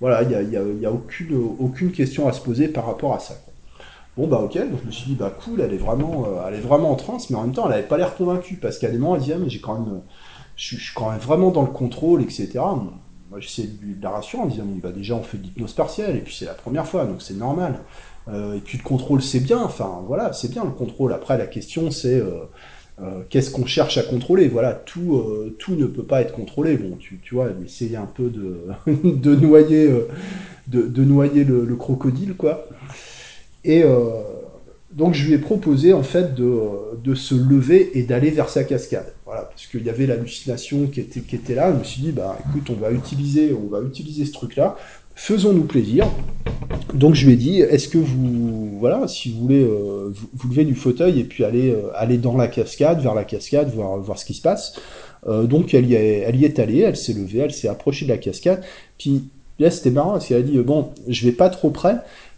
[0.00, 3.34] voilà, il n'y a, y a, aucune, question à se poser par rapport à ça.
[4.16, 6.54] Bon bah ok, donc je me suis dit bah cool, elle est vraiment, euh, elle
[6.54, 8.88] est vraiment en transe, mais en même temps elle avait pas l'air convaincue parce qu'à
[8.88, 10.00] des moments elle disait ah, mais j'ai quand même,
[10.56, 12.52] je, suis quand même vraiment dans le contrôle, etc.
[12.54, 16.20] Moi j'essaie de la rassurer en disant bah déjà on fait de l'hypnose partielle et
[16.20, 17.80] puis c'est la première fois donc c'est normal.
[18.32, 21.12] et puis le contrôle c'est bien, enfin voilà c'est bien le contrôle.
[21.12, 22.22] Après la question c'est
[22.98, 24.48] euh, qu'est-ce qu'on cherche à contrôler?
[24.48, 26.76] Voilà, tout, euh, tout ne peut pas être contrôlé.
[26.76, 28.62] Bon, tu, tu vois, essayer un peu de,
[29.04, 30.08] de noyer, euh,
[30.66, 32.68] de, noyer le, crocodile, quoi.
[33.64, 33.82] Et
[34.92, 36.60] donc, je lui ai proposé, en fait, de,
[37.02, 39.12] de se lever et d'aller vers sa cascade.
[39.24, 41.72] Voilà, parce qu'il y avait l'hallucination qui était, qui était là.
[41.72, 44.76] Je me suis dit, bah, écoute, on va utiliser, on va utiliser ce truc-là
[45.16, 46.06] faisons-nous plaisir.
[46.94, 50.64] Donc je lui ai dit, est-ce que vous, voilà, si vous voulez euh, vous, lever
[50.64, 54.24] du fauteuil et puis aller, euh, dans la cascade, vers la cascade, voir, voir ce
[54.24, 54.74] qui se passe.
[55.26, 58.04] Euh, donc elle y, est, elle y est allée, elle s'est levée, elle s'est approchée
[58.04, 58.62] de la cascade.
[58.98, 59.24] Puis
[59.58, 61.96] là c'était marrant parce qu'elle a dit, bon, je vais pas trop près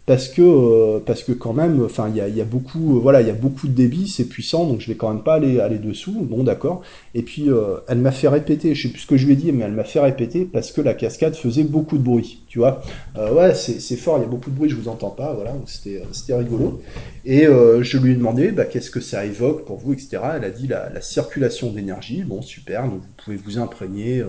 [0.09, 3.27] parce que euh, parce que quand même, enfin il y a, beaucoup, euh, voilà, il
[3.27, 5.77] y a beaucoup de débit, c'est puissant, donc je vais quand même pas aller aller
[5.77, 6.25] dessous.
[6.27, 6.81] Bon d'accord.
[7.13, 9.35] Et puis euh, elle m'a fait répéter, je sais plus ce que je lui ai
[9.35, 12.57] dit, mais elle m'a fait répéter parce que la cascade faisait beaucoup de bruit, tu
[12.57, 12.81] vois.
[13.15, 16.01] ouais, c'est fort, il y a beaucoup de bruit, je vous entends pas, voilà, c'était
[16.11, 16.81] c'était rigolo.
[17.23, 20.17] Et je lui ai demandé, bah, qu'est-ce que ça évoque pour vous, etc.
[20.37, 22.23] Elle a dit la, la circulation d'énergie.
[22.23, 24.23] Bon super, donc vous pouvez vous imprégner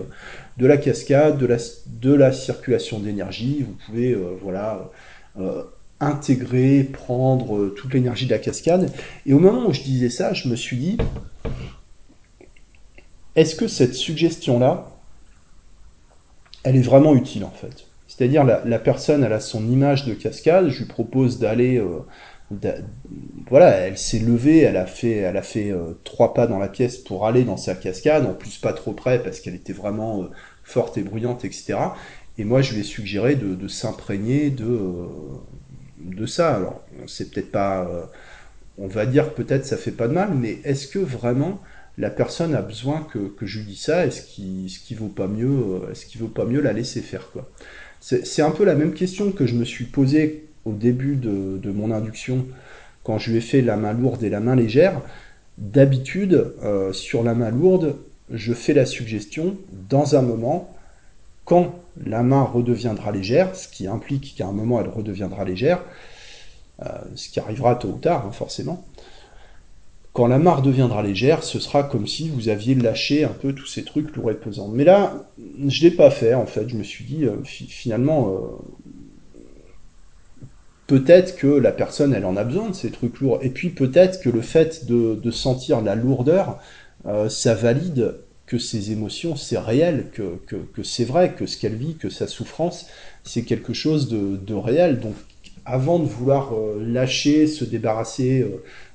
[0.59, 1.57] de la cascade, de la
[1.87, 3.65] de la circulation d'énergie.
[3.67, 4.91] Vous pouvez voilà
[6.01, 8.91] intégrer, prendre euh, toute l'énergie de la cascade.
[9.25, 10.97] Et au moment où je disais ça, je me suis dit,
[13.35, 14.89] est-ce que cette suggestion-là,
[16.63, 17.85] elle est vraiment utile en fait?
[18.07, 21.77] C'est-à-dire la, personne, elle a son image de cascade, je lui propose d'aller...
[21.77, 21.99] Euh,
[23.49, 25.73] voilà, elle s'est levée, elle a fait, elle a fait
[26.03, 29.23] trois pas dans la pièce pour aller dans sa cascade, en plus pas trop près
[29.23, 30.27] parce qu'elle était vraiment
[30.65, 31.77] forte et bruyante, etc.
[32.41, 35.05] Et moi, je lui ai suggéré de, s'imprégner de, euh,
[35.99, 36.55] de ça.
[36.55, 37.87] Alors, c'est peut-être pas.
[37.87, 38.01] Euh,
[38.79, 41.61] on va dire peut-être ça fait pas de mal, mais est-ce que vraiment
[41.99, 44.07] la personne a besoin que, que je lui dise ça?
[44.07, 47.47] Est-ce qu'il est vaut pas mieux euh, Est-ce vaut pas mieux la laisser faire quoi?
[47.99, 51.71] C'est un peu la même question que je me suis posée au début de, de,
[51.71, 52.47] mon induction
[53.03, 54.99] quand je lui ai fait la main lourde et la main légère.
[55.59, 56.53] D'habitude,
[56.93, 57.97] sur la main lourde,
[58.31, 59.55] je fais la suggestion
[59.87, 60.75] dans un moment
[61.45, 61.75] quand
[62.05, 65.81] la main redeviendra légère, ce qui implique qu'à un moment elle redeviendra légère,
[66.81, 68.85] euh, ce qui arrivera tôt ou tard, hein, forcément.
[70.13, 73.65] Quand la main redeviendra légère, ce sera comme si vous aviez lâché un peu tous
[73.65, 74.67] ces trucs lourds et pesants.
[74.67, 75.25] Mais là,
[75.67, 76.67] je l'ai pas fait, en fait.
[76.67, 78.39] Je me suis dit, euh, finalement, euh,
[80.87, 83.39] peut-être que la personne, elle en a besoin de ces trucs lourds.
[83.41, 86.59] Et puis peut-être que le fait de, sentir la lourdeur,
[87.29, 88.15] ça valide
[88.51, 92.27] que ses émotions, c'est réel, que, que, c'est vrai, que ce qu'elle vit, que sa
[92.27, 92.87] souffrance,
[93.23, 94.99] c'est quelque chose de, de, réel.
[94.99, 95.13] Donc
[95.63, 98.45] avant de vouloir euh, lâcher, se débarrasser,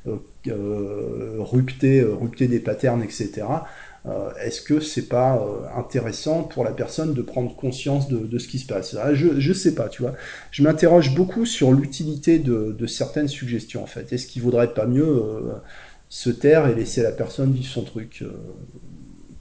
[0.06, 0.16] euh,
[0.48, 3.46] euh, rupter, rupter des patterns, etc.,
[4.40, 5.44] est-ce que c'est pas
[5.76, 8.94] intéressant pour la personne de prendre conscience de, de ce qui se passe?
[8.94, 10.14] Ah, Je je sais pas, tu vois.
[10.52, 14.12] Je m'interroge beaucoup sur l'utilité de, de, certaines suggestions en fait.
[14.12, 15.24] Est-ce qu'il vaudrait pas mieux
[16.08, 18.22] se taire et laisser la personne vivre son truc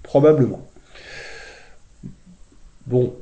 [0.06, 0.62] Probablement.
[2.86, 3.16] Bon,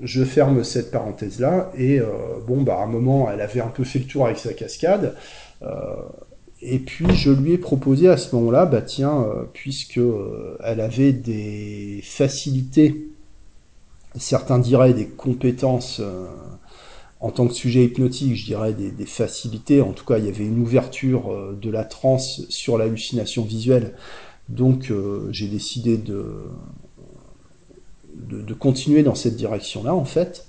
[0.00, 2.06] je ferme cette parenthèse-là, et euh,
[2.46, 5.16] bon, bah, à un moment, elle avait un peu fait le tour avec sa cascade,
[5.62, 5.68] euh,
[6.60, 10.00] et puis je lui ai proposé à ce moment-là, bah tiens, euh, puisque
[10.62, 13.08] elle avait des facilités,
[14.14, 16.00] certains diraient des compétences
[17.18, 20.28] en tant que sujet hypnotique, je dirais des, des, facilités, en tout cas il y
[20.28, 23.94] avait une ouverture de la transe sur l'hallucination visuelle
[24.52, 26.24] donc euh, j'ai décidé de,
[28.58, 30.46] continuer dans cette direction-là, en fait,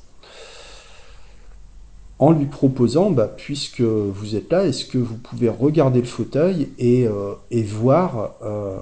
[2.19, 6.69] en lui proposant, bah, puisque vous êtes là, est-ce que vous pouvez regarder le fauteuil
[6.77, 7.33] et, euh,
[7.65, 8.77] voir euh,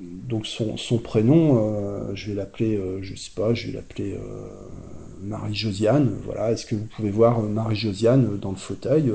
[0.00, 4.16] donc son, son prénom, je vais l'appeler, je sais pas, je vais l'appeler
[5.22, 9.10] Marie-Josiane, voilà, est-ce que vous pouvez voir Marie-Josiane dans le fauteuil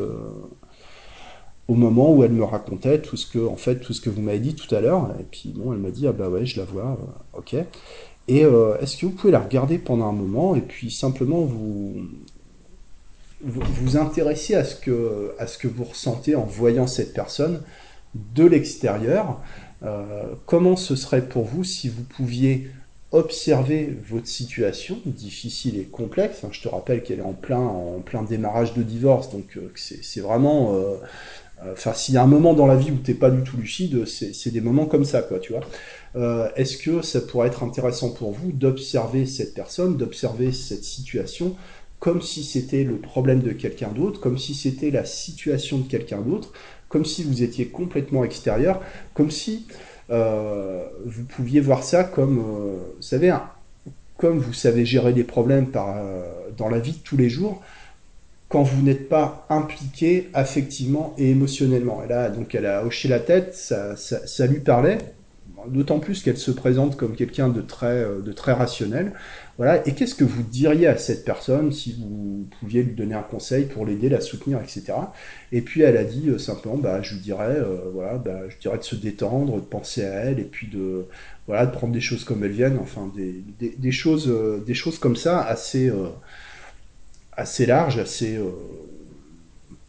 [1.72, 4.22] au moment où elle me racontait tout ce que, en fait, tout ce que vous
[4.22, 5.10] m'avez dit tout à l'heure.
[5.22, 7.56] Et puis bon, elle m'a dit ah bah ouais, je la vois, euh, ok.
[8.28, 11.94] Et euh, est-ce que vous pouvez la regarder pendant un moment et puis simplement vous
[13.42, 17.62] vous, intéresser à ce que à ce que vous ressentez en voyant cette personne
[18.36, 19.40] de l'extérieur?
[19.84, 22.70] Euh, comment ce serait pour vous si vous pouviez
[23.14, 26.42] observer votre situation difficile et complexe?
[26.52, 30.78] Je te rappelle qu'elle est en plein, en plein démarrage de divorce, donc c'est vraiment
[31.72, 34.05] enfin, s'il y a un moment dans la vie où t'es pas du tout lucide,
[34.05, 35.62] c'est des moments comme ça, quoi, tu vois.
[36.16, 41.55] Euh, Est-ce que ça pourrait être intéressant pour vous d'observer cette personne, d'observer cette situation,
[41.99, 46.20] comme si c'était le problème de quelqu'un d'autre, comme si c'était la situation de quelqu'un
[46.22, 46.51] d'autre,
[46.89, 48.82] comme si vous étiez complètement extérieur,
[49.14, 49.68] comme si
[50.09, 53.34] euh, vous pouviez voir ça comme, euh, vous savez,
[54.18, 56.24] comme vous savez gérer des problèmes euh,
[56.57, 57.62] dans la vie de tous les jours,
[58.52, 62.04] quand vous n'êtes pas impliqué affectivement et émotionnellement.
[62.04, 64.97] Et là, donc, elle a hoché la tête, ça, ça, lui parlait,
[65.68, 69.14] d'autant plus qu'elle se présente comme quelqu'un de très, euh, de très rationnel.
[69.58, 69.88] Voilà.
[69.88, 73.66] Et qu'est-ce que vous diriez à cette personne si vous pouviez lui donner un conseil
[73.66, 74.93] pour l'aider, la soutenir, etc.
[75.54, 78.80] Et puis elle a dit euh, simplement, bah, je dirais, euh, voilà, bah, je dirais
[78.80, 81.06] de se détendre, de penser à elle, et puis de,
[81.47, 83.43] voilà, de prendre des choses comme elles viennent, enfin des,
[83.78, 84.34] des choses,
[84.66, 85.89] des choses comme ça assez
[87.42, 88.52] assez large, assez euh,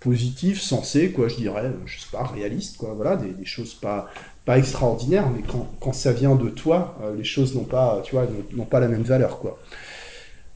[0.00, 4.10] positif, sensé, quoi, je dirais, je sais pas, réaliste, quoi, voilà, des, choses pas,
[4.44, 8.14] pas extraordinaires, mais quand, quand ça vient de toi, euh, les choses n'ont pas, tu
[8.14, 9.58] vois, n'ont pas la même valeur, quoi.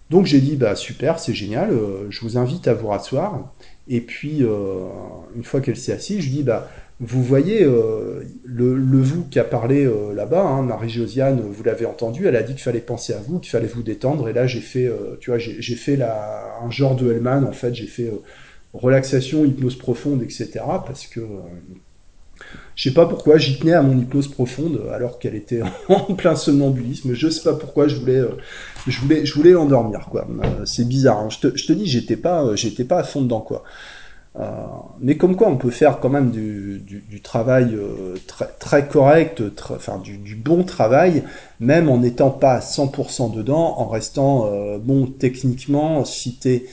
[0.09, 3.53] Donc j'ai dit, bah super, c'est génial, euh, je vous invite à vous rasseoir.
[3.89, 6.69] Et puis, une fois qu'elle s'est assise, je lui dis, bah,
[6.99, 11.85] vous voyez, euh, le, le vous qui a parlé euh, là-bas, hein, Marie-Josiane, vous l'avez
[11.85, 14.29] entendu, elle a dit qu'il fallait penser à vous, qu'il fallait vous détendre.
[14.29, 17.53] Et là, j'ai fait, euh, tu vois, j'ai fait la, un genre de Hellman, en
[17.53, 18.23] fait, j'ai fait euh,
[18.73, 20.65] relaxation, hypnose profonde, etc.
[20.87, 21.25] Parce que euh,
[22.75, 26.37] je sais pas pourquoi j'y tenais à mon hypnose profonde alors qu'elle était en plein
[26.37, 27.15] somnambulisme.
[27.15, 28.37] Je sais pas pourquoi je voulais, euh,
[28.87, 30.27] je voulais, je voulais l'endormir quoi.
[30.65, 31.19] C'est bizarre.
[31.21, 31.31] hein.
[31.31, 33.65] Je te, je te dis, j'étais pas, j'étais pas à fond dedans quoi.
[34.39, 34.67] Euh,
[35.01, 38.17] mais comme quoi, on peut faire quand même du, travail euh,
[38.59, 41.25] très, correct, enfin du, bon travail,
[41.61, 46.05] même en n'étant pas à 100% dedans, en restant euh, bon techniquement.
[46.05, 46.67] Si t'es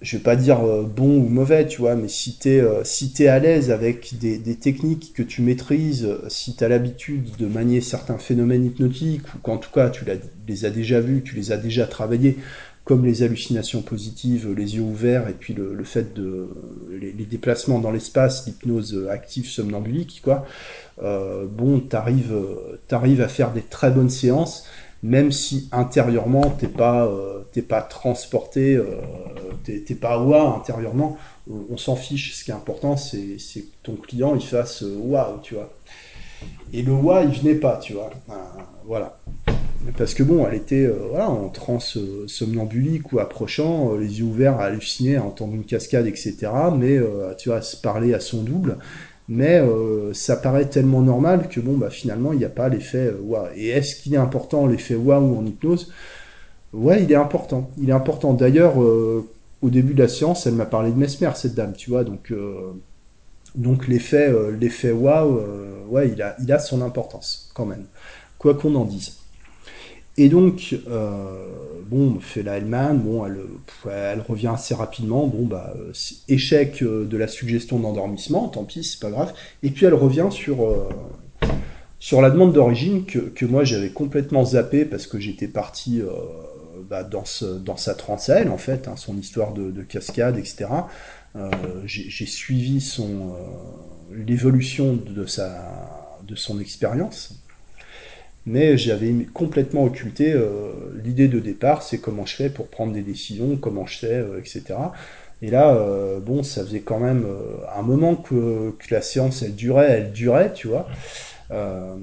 [0.00, 3.26] je vais pas dire bon ou mauvais, tu vois, mais si t'es euh, si t'es
[3.28, 8.18] à l'aise avec des, des techniques que tu maîtrises, si t'as l'habitude de manier certains
[8.18, 10.04] phénomènes hypnotiques, ou qu'en tout cas tu
[10.48, 12.36] les as déjà vus, tu les as déjà travaillés,
[12.84, 16.48] comme les hallucinations positives, les yeux ouverts, et puis le, fait de
[16.90, 20.44] les, déplacements dans l'espace, l'hypnose active somnambulique, quoi.
[21.02, 22.36] Euh, bon, t'arrives
[22.86, 24.66] t'arrives à faire des très bonnes séances,
[25.02, 29.00] même si intérieurement t'es pas euh, t'es pas transporté, euh,
[29.64, 31.16] t'es pas waouh intérieurement.
[31.70, 32.34] On, s'en fiche.
[32.34, 35.70] Ce qui est important, c'est que ton client il fasse waouh, tu vois.
[36.72, 38.10] Et le waouh, il venait pas, tu vois.
[38.86, 39.18] Voilà.
[39.98, 44.24] Parce que bon, elle était euh, en transe euh, somnambulique ou approchant, euh, les yeux
[44.24, 46.36] ouverts à halluciner, à entendre une cascade, etc.
[46.76, 46.98] Mais
[47.38, 48.78] tu vois, à se parler à son double.
[49.28, 49.62] Mais
[50.12, 53.46] ça paraît tellement normal que bon, bah finalement, il n'y a pas l'effet waouh.
[53.56, 55.92] Et est-ce qu'il est important l'effet waouh en hypnose?
[56.74, 57.70] Ouais, il est important.
[57.80, 58.34] Il est important.
[58.34, 62.04] D'ailleurs, au début de la séance, elle m'a parlé de Mesmer, cette dame, tu vois.
[62.04, 62.34] Donc,
[63.54, 64.30] donc l'effet,
[64.60, 65.40] l'effet waouh,
[65.88, 67.86] ouais, il a, il a son importance quand même,
[68.38, 69.23] quoi qu'on en dise.
[70.16, 71.46] Et donc, euh,
[71.84, 75.74] bon, on fait la Hellman, bon, elle, revient assez rapidement, bon, bah,
[76.28, 79.32] échec euh, de la suggestion d'endormissement, tant pis, c'est pas grave.
[79.62, 80.88] Et puis elle revient sur, euh,
[81.98, 86.10] sur la demande d'origine que, que moi j'avais complètement zappé parce que j'étais parti euh,
[86.88, 90.66] bah, dans, sa transe elle, en fait, hein, son histoire de, de cascade, etc.
[91.84, 93.34] J'ai suivi son
[94.12, 95.26] l'évolution de
[96.26, 97.43] de son expérience
[98.46, 100.72] mais j'avais complètement occulté euh,
[101.02, 104.74] l'idée de départ, c'est comment je fais pour prendre des décisions, comment je euh, etc.
[105.42, 109.42] Et là, euh, bon, ça faisait quand même euh, un moment que, que la séance,
[109.42, 110.88] elle durait, elle durait, tu vois.
[111.50, 111.96] Euh,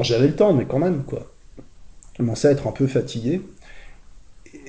[0.00, 1.26] j'avais le temps, mais quand même, quoi.
[2.12, 3.42] Je commençais à être un peu fatigué.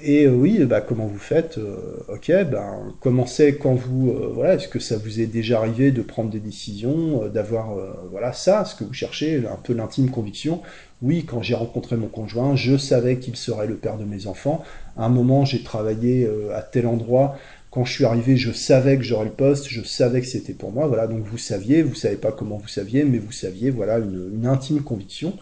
[0.04, 1.78] Et euh, oui, bah, comment vous faites euh,
[2.08, 4.12] Ok, ben, commencez quand vous...
[4.12, 7.76] euh, voilà, est-ce que ça vous est déjà arrivé de prendre des décisions, d'avoir...
[8.12, 10.62] voilà, ça, ce que vous cherchez, un peu l'intime conviction
[11.02, 14.64] Oui, quand j'ai rencontré mon conjoint, je savais qu'il serait le père de mes enfants.
[14.98, 17.38] À un moment, j'ai travaillé à tel endroit.
[17.72, 20.72] Quand je suis arrivé, je savais que j'aurais le poste, je savais que c'était pour
[20.72, 20.88] moi.
[20.88, 24.46] Voilà, donc vous saviez, vous savez pas comment vous saviez, mais vous saviez, voilà, une
[24.46, 25.34] intime conviction.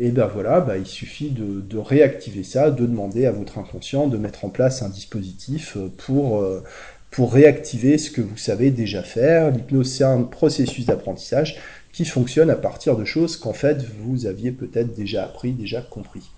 [0.00, 4.16] Et ben voilà, bah, il suffit de, réactiver ça, de demander à votre inconscient de
[4.16, 6.62] mettre en place un dispositif euh, pour, euh,
[7.10, 9.50] pour réactiver ce que vous savez déjà faire.
[9.50, 11.58] L'hypnose, c'est un processus d'apprentissage
[11.92, 16.30] qui fonctionne à partir de choses qu'en fait vous aviez peut-être déjà appris, déjà compris.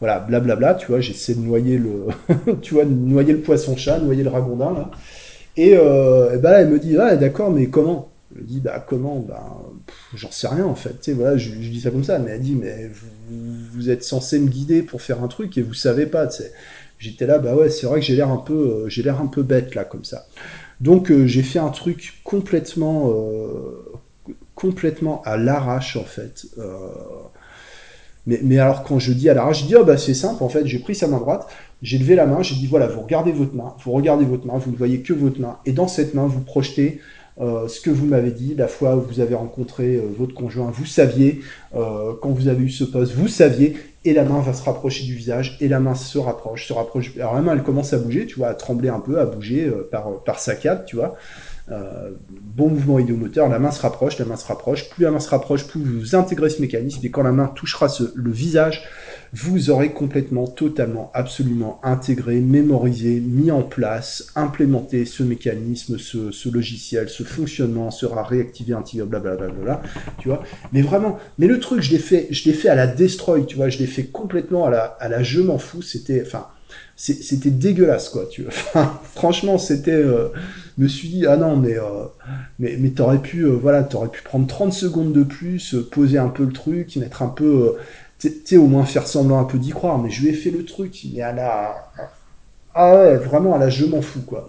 [0.00, 2.06] Voilà, blablabla, tu vois, j'essaie de noyer le,
[2.62, 4.90] tu vois, le poisson-chat, noyer le ragondin, là.
[5.56, 8.11] Et, euh, ben là, elle me dit, ah, d'accord, mais comment?
[8.34, 9.62] Je lui dis, bah, comment Bah,
[10.14, 10.90] j'en sais rien, en fait.
[10.90, 12.90] Tu sais, voilà, je, dis ça comme ça, mais elle dit, mais
[13.72, 16.28] vous, êtes censé me guider pour faire un truc et vous savez pas.
[16.98, 19.26] J'étais là, bah ouais, c'est vrai que j'ai l'air un peu, euh, j'ai l'air un
[19.26, 20.26] peu bête, là, comme ça.
[20.80, 26.46] Donc, euh, j'ai fait un truc complètement, euh, complètement à l'arrache, en fait.
[28.26, 30.48] Mais, mais alors, quand je dis à l'arrache, je dis, oh, bah, c'est simple, en
[30.48, 31.48] fait, j'ai pris sa main droite,
[31.82, 34.58] j'ai levé la main, j'ai dit, voilà, vous regardez votre main, vous regardez votre main,
[34.58, 37.00] vous ne voyez que votre main, et dans cette main, vous projetez
[37.40, 40.70] euh, ce que vous m'avez dit, la fois où vous avez rencontré euh, votre conjoint,
[40.70, 41.40] vous saviez,
[41.74, 45.04] euh, quand vous avez eu ce poste, vous saviez, et la main va se rapprocher
[45.04, 47.12] du visage, et la main se rapproche, se rapproche.
[47.16, 49.64] Alors la main, elle commence à bouger, tu vois, à trembler un peu, à bouger
[49.66, 51.16] euh, par, par saccade, tu vois.
[52.54, 55.30] Bon mouvement idiomoteur, la main se rapproche, la main se rapproche, plus la main se
[55.30, 58.82] rapproche, plus vous intégrez ce mécanisme, et quand la main touchera ce, le visage,
[59.34, 66.48] vous aurez complètement, totalement, absolument intégré, mémorisé, mis en place, implémenté ce mécanisme, ce, ce
[66.50, 69.82] logiciel, ce fonctionnement sera réactivé, intégré, blablabla, bla, bla,
[70.18, 70.42] tu vois.
[70.72, 73.56] Mais vraiment, mais le truc, je l'ai fait, je l'ai fait à la destroy, tu
[73.56, 76.48] vois, je l'ai fait complètement à la, à la je m'en fous, c'était, enfin,
[76.94, 78.46] c'était dégueulasse, quoi, tu.
[78.46, 80.28] Enfin, franchement, c'était, euh,
[80.78, 82.04] me suis dit, ah non, mais, euh,
[82.58, 86.18] mais, mais t'aurais pu, euh, voilà, t'aurais pu prendre 30 secondes de plus, euh, poser
[86.18, 87.72] un peu le truc, mettre un peu, euh,
[88.30, 90.50] tu sais, au moins faire semblant un peu d'y croire, mais je lui ai fait
[90.50, 91.90] le truc, mais elle a,
[92.74, 94.48] ah ouais, vraiment, à la je m'en fous, quoi.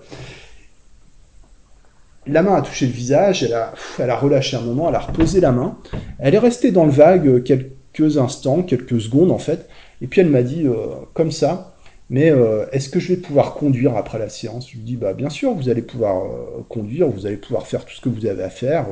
[2.26, 5.52] La main a touché le visage, elle a, relâché un moment, elle a reposé la
[5.52, 5.78] main.
[6.20, 9.68] Elle est restée dans le vague quelques instants, quelques secondes en fait.
[10.02, 11.76] Et puis elle m'a dit, euh, comme ça,
[12.10, 14.70] mais euh, est-ce que je vais pouvoir conduire après la séance?
[14.70, 17.84] Je lui dis, bah bien sûr, vous allez pouvoir euh, conduire, vous allez pouvoir faire
[17.84, 18.86] tout ce que vous avez à faire.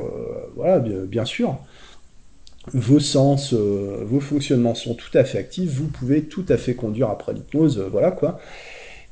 [0.54, 1.56] voilà, bien, sûr.
[2.72, 7.10] Vos sens, vos fonctionnements sont tout à fait actifs, vous pouvez tout à fait conduire
[7.10, 8.38] après l'hypnose, voilà quoi.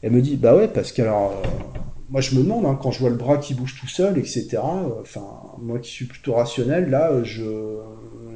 [0.02, 1.42] Elle me dit, bah ouais, parce que alors,
[2.10, 4.58] moi je me demande, hein, quand je vois le bras qui bouge tout seul, etc.,
[5.00, 5.24] enfin,
[5.58, 7.78] moi qui suis plutôt rationnel, là, je,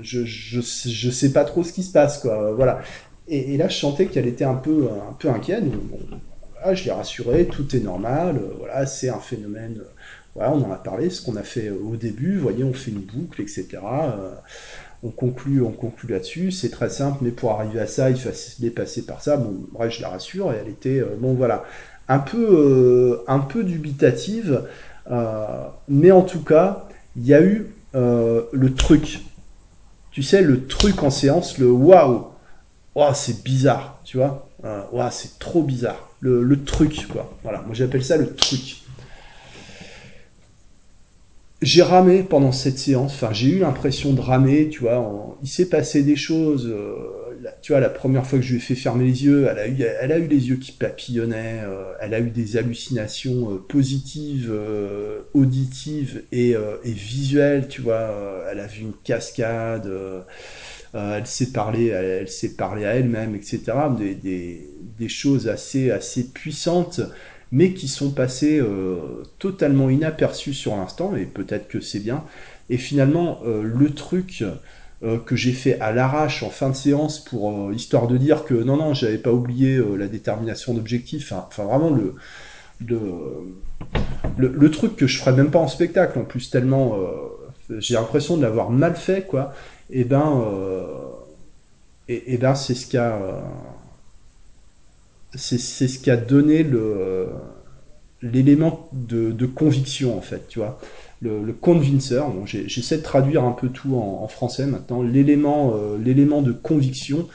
[0.02, 2.80] je, je, je, sais pas trop ce qui se passe, quoi, voilà.
[3.26, 5.64] Et, là, je sentais qu'elle était un peu, un peu inquiète,
[6.52, 9.80] voilà, je l'ai rassurée, tout est normal, voilà, c'est un phénomène,
[10.34, 12.90] voilà, on en a parlé, ce qu'on a fait au début, vous voyez, on fait
[12.90, 13.78] une boucle, etc.,
[15.04, 16.50] on conclut, on conclut là-dessus.
[16.50, 19.36] C'est très simple, mais pour arriver à ça, il fallait passer par ça.
[19.36, 21.64] Bon, bref, je la rassure, et elle était, euh, bon voilà,
[22.08, 24.62] un peu, euh, un peu dubitative,
[25.10, 29.20] euh, mais en tout cas, il y a eu le truc.
[30.10, 32.26] Tu sais, le truc en séance, le waouh,
[32.96, 34.48] wow, c'est bizarre, tu vois,
[34.92, 37.38] waouh, c'est trop bizarre, le, le truc, quoi.
[37.44, 38.83] Voilà, moi j'appelle ça le truc
[41.62, 45.68] j'ai ramé pendant cette séance, enfin j'ai eu l'impression de ramer, tu vois, il s'est
[45.68, 46.94] passé des choses, euh,
[47.62, 49.68] tu vois, la première fois que je lui ai fait fermer les yeux, elle a
[49.68, 53.64] eu, elle a eu les yeux qui papillonnaient, euh, elle a eu des hallucinations euh,
[53.68, 54.52] positives,
[55.32, 59.90] auditives et, visuelles, tu vois, elle a vu une cascade,
[60.92, 63.62] elle s'est parlé, elle, s'est parlé à elle-même, etc.,
[63.96, 67.00] des, des, des, choses assez, assez puissantes
[67.54, 72.24] mais qui sont passés euh, totalement inaperçus sur l'instant, et peut-être que c'est bien.
[72.68, 74.42] Et finalement, euh, le truc
[75.04, 78.54] euh, que j'ai fait à l'arrache en fin de séance pour histoire de dire que
[78.54, 82.16] non, non, j'avais pas oublié la détermination d'objectif, enfin vraiment le,
[84.36, 86.98] le, truc que je ferais même pas en spectacle en plus, tellement
[87.78, 89.54] j'ai l'impression de l'avoir mal fait, quoi.
[89.90, 90.42] Et eh ben,
[92.08, 93.44] et, et, ben c'est ce qu'a
[95.36, 96.66] c'est ce qui a donné
[98.22, 100.80] l'élément de, conviction en fait, tu vois.
[101.20, 101.54] Le, le
[102.44, 107.28] j'essaie de traduire un peu tout en, français maintenant, l'élément euh, de conviction,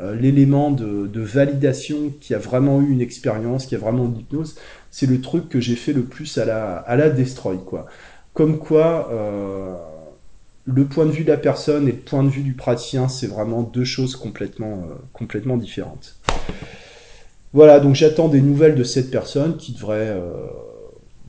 [0.00, 4.56] euh, l'élément de, validation qui a vraiment eu une expérience, qui a vraiment une hypnose,
[4.90, 7.86] c'est le truc que j'ai fait le plus à la, à la destroy, quoi.
[8.32, 9.74] Comme quoi, euh,
[10.64, 13.26] le point de vue de la personne et le point de vue du praticien, c'est
[13.26, 16.18] vraiment deux choses complètement, complètement différentes.
[17.56, 20.10] Voilà, donc j'attends des nouvelles de cette personne qui devrait...
[20.10, 20.30] Euh,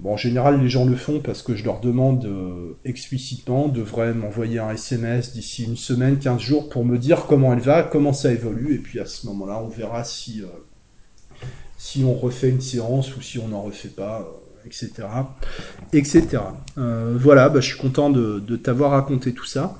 [0.03, 4.59] en général, les gens le font parce que je leur demande euh, explicitement, devraient m'envoyer
[4.59, 8.33] un SMS d'ici une semaine, 15 jours pour me dire comment elle va, comment ça
[8.33, 13.21] évolue, et puis à ce moment-là, on verra si, euh, on refait une séance ou
[13.21, 14.29] si on n'en refait pas,
[14.65, 14.91] etc.
[15.93, 16.39] etc.
[16.75, 19.79] voilà, bah, je suis content de t'avoir raconté tout ça.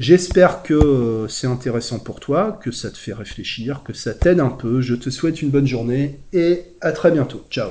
[0.00, 4.40] J'espère que euh, c'est intéressant pour toi, que ça te fait réfléchir, que ça t'aide
[4.40, 4.80] un peu.
[4.80, 7.44] Je te souhaite une bonne journée et à très bientôt.
[7.48, 7.70] Ciao